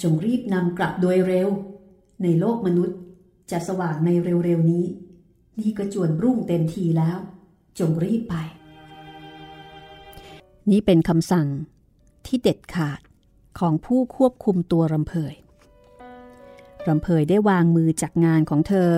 [0.02, 1.48] จงรีบนำกลับโดยเร็ว
[2.22, 2.98] ในโลกมนุษย์
[3.50, 4.10] จะสว่างใน
[4.44, 4.84] เร็วๆนี้
[5.58, 7.18] นี่ก็จวนรุ่งเต็มทีแล้ว
[7.78, 8.34] จงรีบไป
[10.70, 11.46] นี่เป็นคำสั่ง
[12.26, 13.00] ที่เด็ดขาด
[13.58, 15.34] ของผู้ควบคุมตัวรำเพย
[16.88, 18.90] รำเพยได้วางมือจากงานของเธอ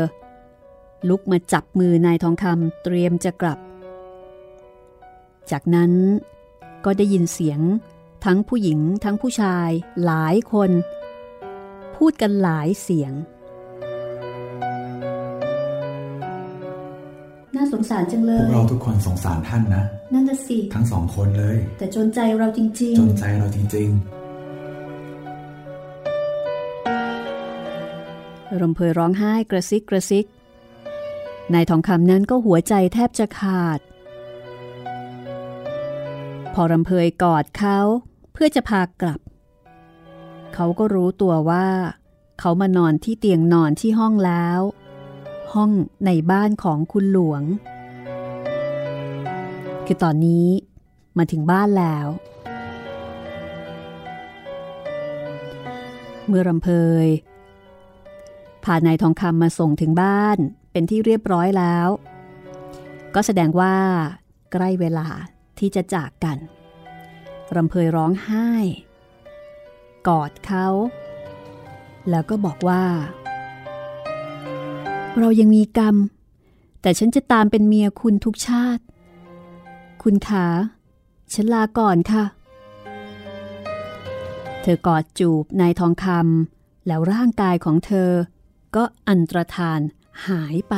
[1.09, 3.59] ลุกมาจับมือนายทองคำเตรียมจะกลับ
[5.51, 5.93] จากนั้น
[6.85, 7.61] ก็ได้ยินเสียง
[8.25, 9.71] ทั้งผู้หญิงทั้งผู้ชาย
[10.05, 10.71] หลายคน
[11.97, 13.13] พูดกันหลายเสียง
[17.55, 19.85] น่าสงสารจังเลพวย กเราทุกคนสงสารท่านนะ
[20.15, 23.89] นั่นน่ะสิ ทั้งสองคนเลย แต่จนใจเราจริง จนใจเราจริง
[28.61, 30.27] รำเพยร้องไห้กระซิกกระซิก
[31.55, 33.81] นายทองคำนั้นก็หัวใจแทบจะขาด
[36.55, 37.79] พอรำเพยกอดเขา
[38.33, 39.21] เพื่อจะพากลับ
[40.55, 41.69] เขาก็รู้ตัวว่า
[42.41, 44.61] เขามานอนที่เตียงนอนที่ห้องแล้ว
[45.55, 45.71] ห้อง
[46.07, 47.43] ในบ้านของคุณหลวง
[49.87, 50.49] คือตอนนี้
[51.19, 52.07] มาถึงบ้านแล้ว
[56.27, 56.69] เมื่อรำเพ
[57.05, 60.39] ยานายทองคำมาส่งถึงบ้าน
[60.73, 61.89] เป็นที่เรียบร้อยแล้ว
[63.15, 63.77] ก็แสดงว่า
[64.53, 65.07] ใกล้เวลา
[65.59, 66.39] ที่จะจากกัน
[67.55, 68.51] รำเพยร้องไห้
[70.09, 70.67] กอดเขา
[72.11, 72.85] แล้วก็บอกว่า
[75.19, 75.97] เรายังมีกรรม
[76.83, 78.83] แต่ฉันจะตามเป็นเมียคุณทุกชาติ
[80.03, 80.47] คุณขา
[81.35, 82.25] ฉันลาก่อนค่ะ
[84.63, 88.11] เธอกอดจูบนายทองคำแล้วร่างกายของเธอ
[88.77, 89.81] ก็อันตรธาน
[90.27, 90.77] หายไป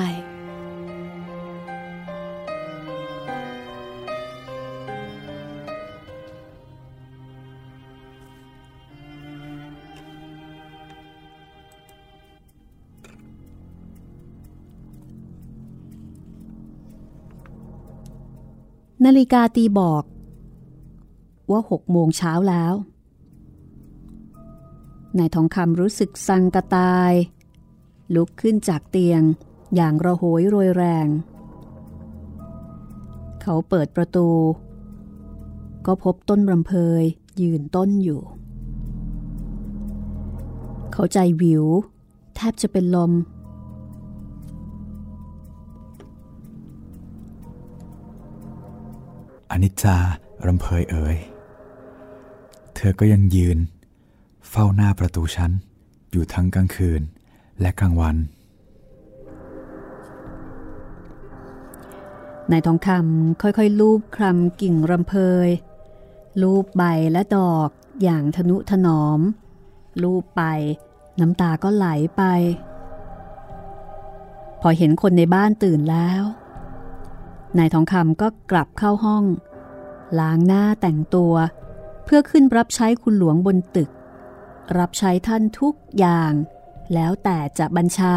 [19.04, 20.04] นาฬิกาตีบอก
[21.50, 22.74] ว่าหกโมงเช้าแล้ว
[25.18, 27.12] นายทองคำรู้สึกสังกระตาย
[28.14, 29.22] ลุกขึ้นจากเตียง
[29.74, 31.06] อย่างระโหยโรยแรง
[33.42, 34.28] เขาเปิดประตู
[35.86, 37.02] ก็พบต้นรำเพย
[37.40, 38.20] ยืนต้นอยู่
[40.92, 41.64] เขาใจวิว
[42.34, 43.12] แทบจะเป็นลม
[49.50, 49.96] อนิจจา
[50.46, 51.16] รำเพยเอ๋ย
[52.74, 53.58] เธอก็ยังยืน
[54.48, 55.52] เฝ้าหน้าประตูฉัน
[56.10, 57.02] อยู่ทั้งกลางคืน
[57.60, 58.16] และกลางวัน
[62.50, 65.14] นายทองคำค่อยๆ ลูบคลำกิ่งรำเพ
[65.46, 65.48] ย
[66.42, 66.82] ลูบใบ
[67.12, 67.68] และดอก
[68.02, 69.20] อย่างทนุถนอม
[70.02, 70.42] ลูบไป
[71.20, 71.86] น้ำตาก็ไหล
[72.16, 72.22] ไป
[74.60, 76.22] พอเห็นคนในบ้านตื่นแล้ว
[77.58, 79.24] นายทองคำก็กลับเข้าห้อง
[80.20, 81.34] ล้างหน้าแต่งตัว
[82.04, 83.90] เพื่อขึ้นรับใช้คุณหลวงบนตึก
[84.78, 86.32] รับใช้ท่านทุกอย่าง
[86.94, 88.14] แล้วแต่จะบัญชา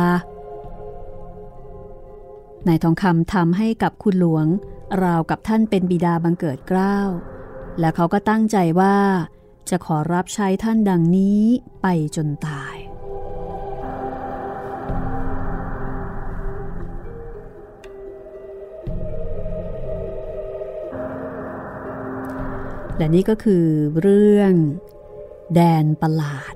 [2.67, 4.45] นายทองคำทำให้กับคุณหลวง
[5.03, 6.97] ราวกับท่านเป็นบิดาบังเกิดเกล้า
[7.79, 8.97] และเขาก็ตั้งใจว่า
[9.69, 11.43] จะขอรับใช้ท่านดังนี้
[11.81, 12.75] ไปจนตาย
[22.97, 23.65] และนี่ก็คือ
[24.01, 24.53] เรื่อง
[25.55, 26.53] แดนประหลาด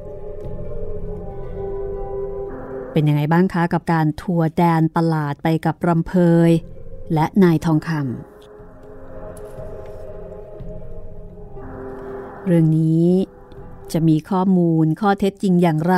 [2.97, 6.13] เป็นยังไงบ้างคะกับการทัวร์แดนประหลาดไปกับรำเพ
[6.49, 6.51] ย
[7.13, 13.07] และนายทองคำเรื่องนี้
[13.93, 15.97] จะมีข้อมูลข้อเท็จจริงอย่างไร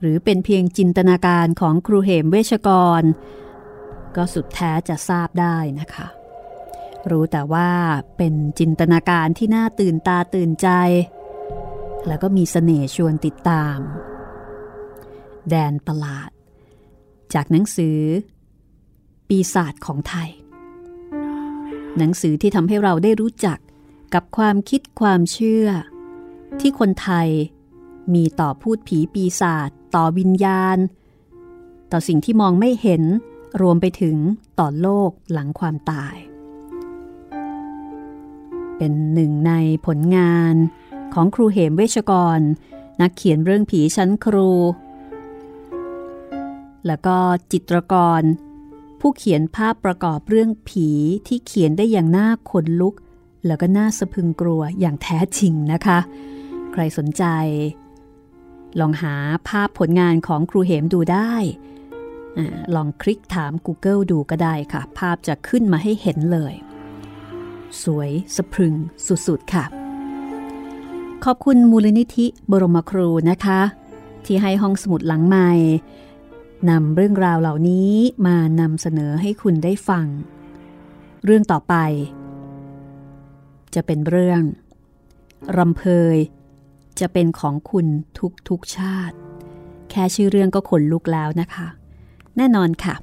[0.00, 2.68] หรือเป็นเพียงจินตนาการของครูเหมเวชก
[3.00, 3.02] ร
[4.16, 6.08] ก็สุดแท้จะทราบได้นะคะ
[7.10, 7.70] รู้แต่ว่า
[8.16, 10.68] เป็นจินตนาการที่น่าตื่นตาตื่นใจ
[12.06, 13.78] แล้วก็มีสเสน่ห์ชวนติดตาม
[15.50, 16.30] แดนประหลาด
[17.34, 18.00] จากหนังสือ
[19.28, 20.30] ปีศาจของไทย
[21.98, 23.58] หนังสือที่ทำให้เราได้รู้จัก
[24.14, 25.66] กับความคิดความเชื่อ
[26.60, 27.28] ที่คนไทย
[28.14, 30.78] มีต่อพูดผีปีศาจต่อวิญญาณ
[31.92, 33.02] ต่อสิ่งที่มองไม่เห็น
[33.60, 34.16] รวมไปถึง
[34.58, 36.16] ต่อโลกหลังความตาย
[38.76, 39.52] เป็นหนึ่งใน
[39.86, 40.54] ผลงาน
[41.14, 42.40] ของครูเหมเวชกร
[43.00, 44.50] นักเขียนเรื่องผีชั้นครู
[46.86, 47.16] แล้วก็
[47.52, 48.22] จิตรกร
[49.00, 50.88] ผู้เขียนภาพประกอบเรื่องผี
[51.26, 52.94] ที่เขียนได้อย่างน่าขนลุก
[53.46, 55.98] แล้วก็น่าสะพึงกลัวอย่างแท้จริงนะคะ
[56.72, 57.24] ใครสนใจ
[58.80, 59.14] ลองหา
[59.48, 61.32] ภาพผลงานของครูเหมดูได้
[62.74, 66.54] ลองคลิกถาม Google ดูก็ได้ค่ะ ภาพจะขึ้นมาให้เห็นเลย
[67.82, 68.74] สวยสะพรึง
[69.26, 69.64] สุดๆค่ะ
[71.24, 73.60] ขอบคุณมูลนิธิบรมครูนะคะ
[74.24, 75.50] ที่ให้ห้องสมุดหลังใหม่
[76.70, 77.92] นำเรื่องราวเหล่านี้
[78.26, 80.06] มานำเสนอให้คุณได้ฟัง
[81.24, 81.74] เรื่องต่อไป
[83.74, 84.42] จะเป็นเรื่อง
[85.56, 85.82] รำเพ
[86.14, 86.16] ย
[87.00, 87.86] จะเป็นของคุณ
[88.18, 89.16] ทุกทุกชาติ
[89.90, 91.68] แค่ชื่อเรื่องก็ขนลุกแล้วนะคะ
[92.36, 92.94] แน่นอนค่ะ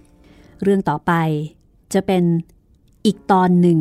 [0.64, 1.12] เรื่องต่อไป
[1.94, 2.24] จะเป็น
[3.06, 3.80] อีกตอนหนึ่ง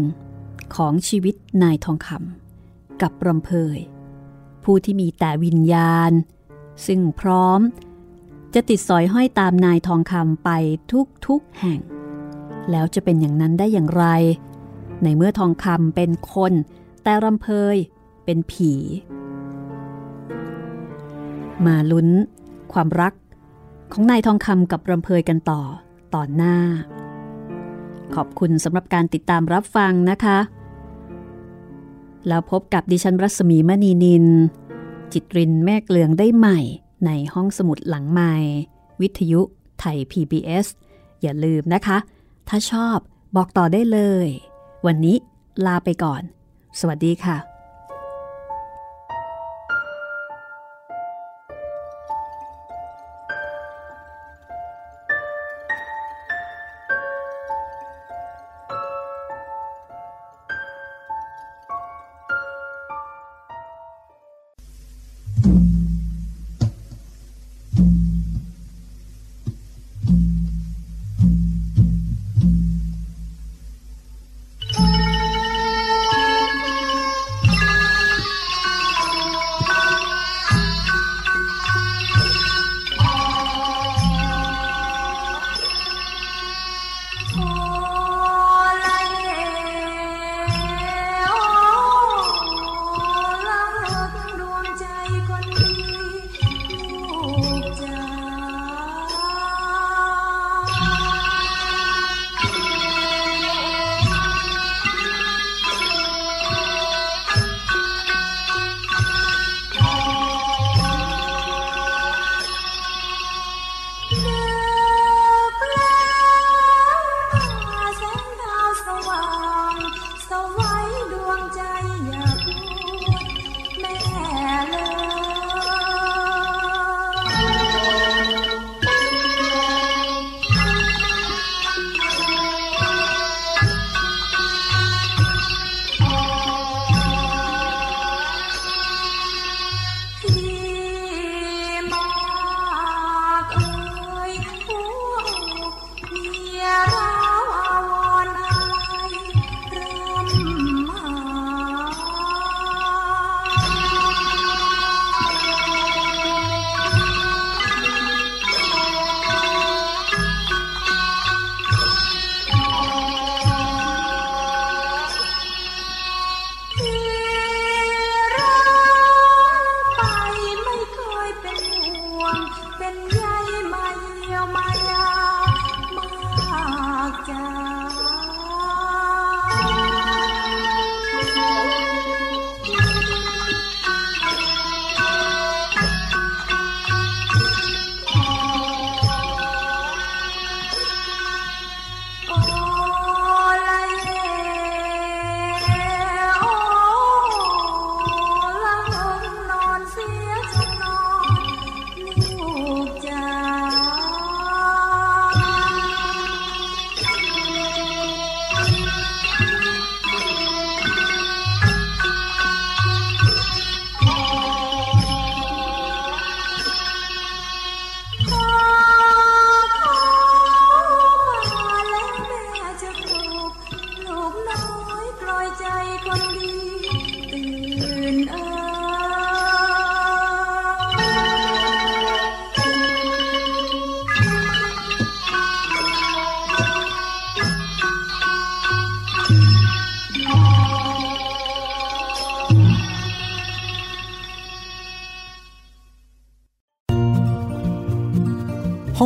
[0.76, 3.78] ของชีวิตนายทองคำกับรำเพย
[4.64, 6.12] ผู้ที่มีแต่วิญญาณ
[6.86, 7.60] ซึ่งพร้อม
[8.54, 10.50] จะติดสอยห้อยตามนายทองคำไป
[11.26, 11.80] ทุกๆแห่ง
[12.70, 14.04] แล้วจะเป็นอย่างนั้นได้อย่างไร
[15.02, 16.52] ในเมื่อทองคำเป็นคน
[17.02, 17.76] แต่รำเพย
[18.24, 18.72] เป็นผี
[21.66, 22.08] มาลุ้น
[22.72, 23.14] ความรัก
[23.92, 25.62] ของนายทองคำกับรำเพยกันต่อ
[26.14, 26.56] ตอนหน้า
[28.14, 30.38] ขอบคุณสำหรับการติดตามรับฟังนะคะ
[32.28, 34.26] แล้วพบกับดิฉันรัศมีมณีนิน
[35.12, 36.60] จิตรินแม่เกลืองได้ใหม่
[37.06, 38.34] ในห้องสมุดหลังใหม่
[39.00, 39.40] วิทยุ
[39.80, 40.66] ไทย PBS
[41.22, 41.98] อย่าลืมนะคะ
[42.48, 42.98] ถ้าชอบ
[43.36, 44.28] บอกต่อได้เลย
[44.86, 45.16] วันนี้
[45.66, 46.22] ลาไปก่อน
[46.80, 47.53] สวัสดีค่ะ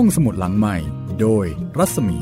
[0.08, 0.76] องสมุดหลังใหม่
[1.20, 1.46] โดย
[1.78, 2.18] รัศมี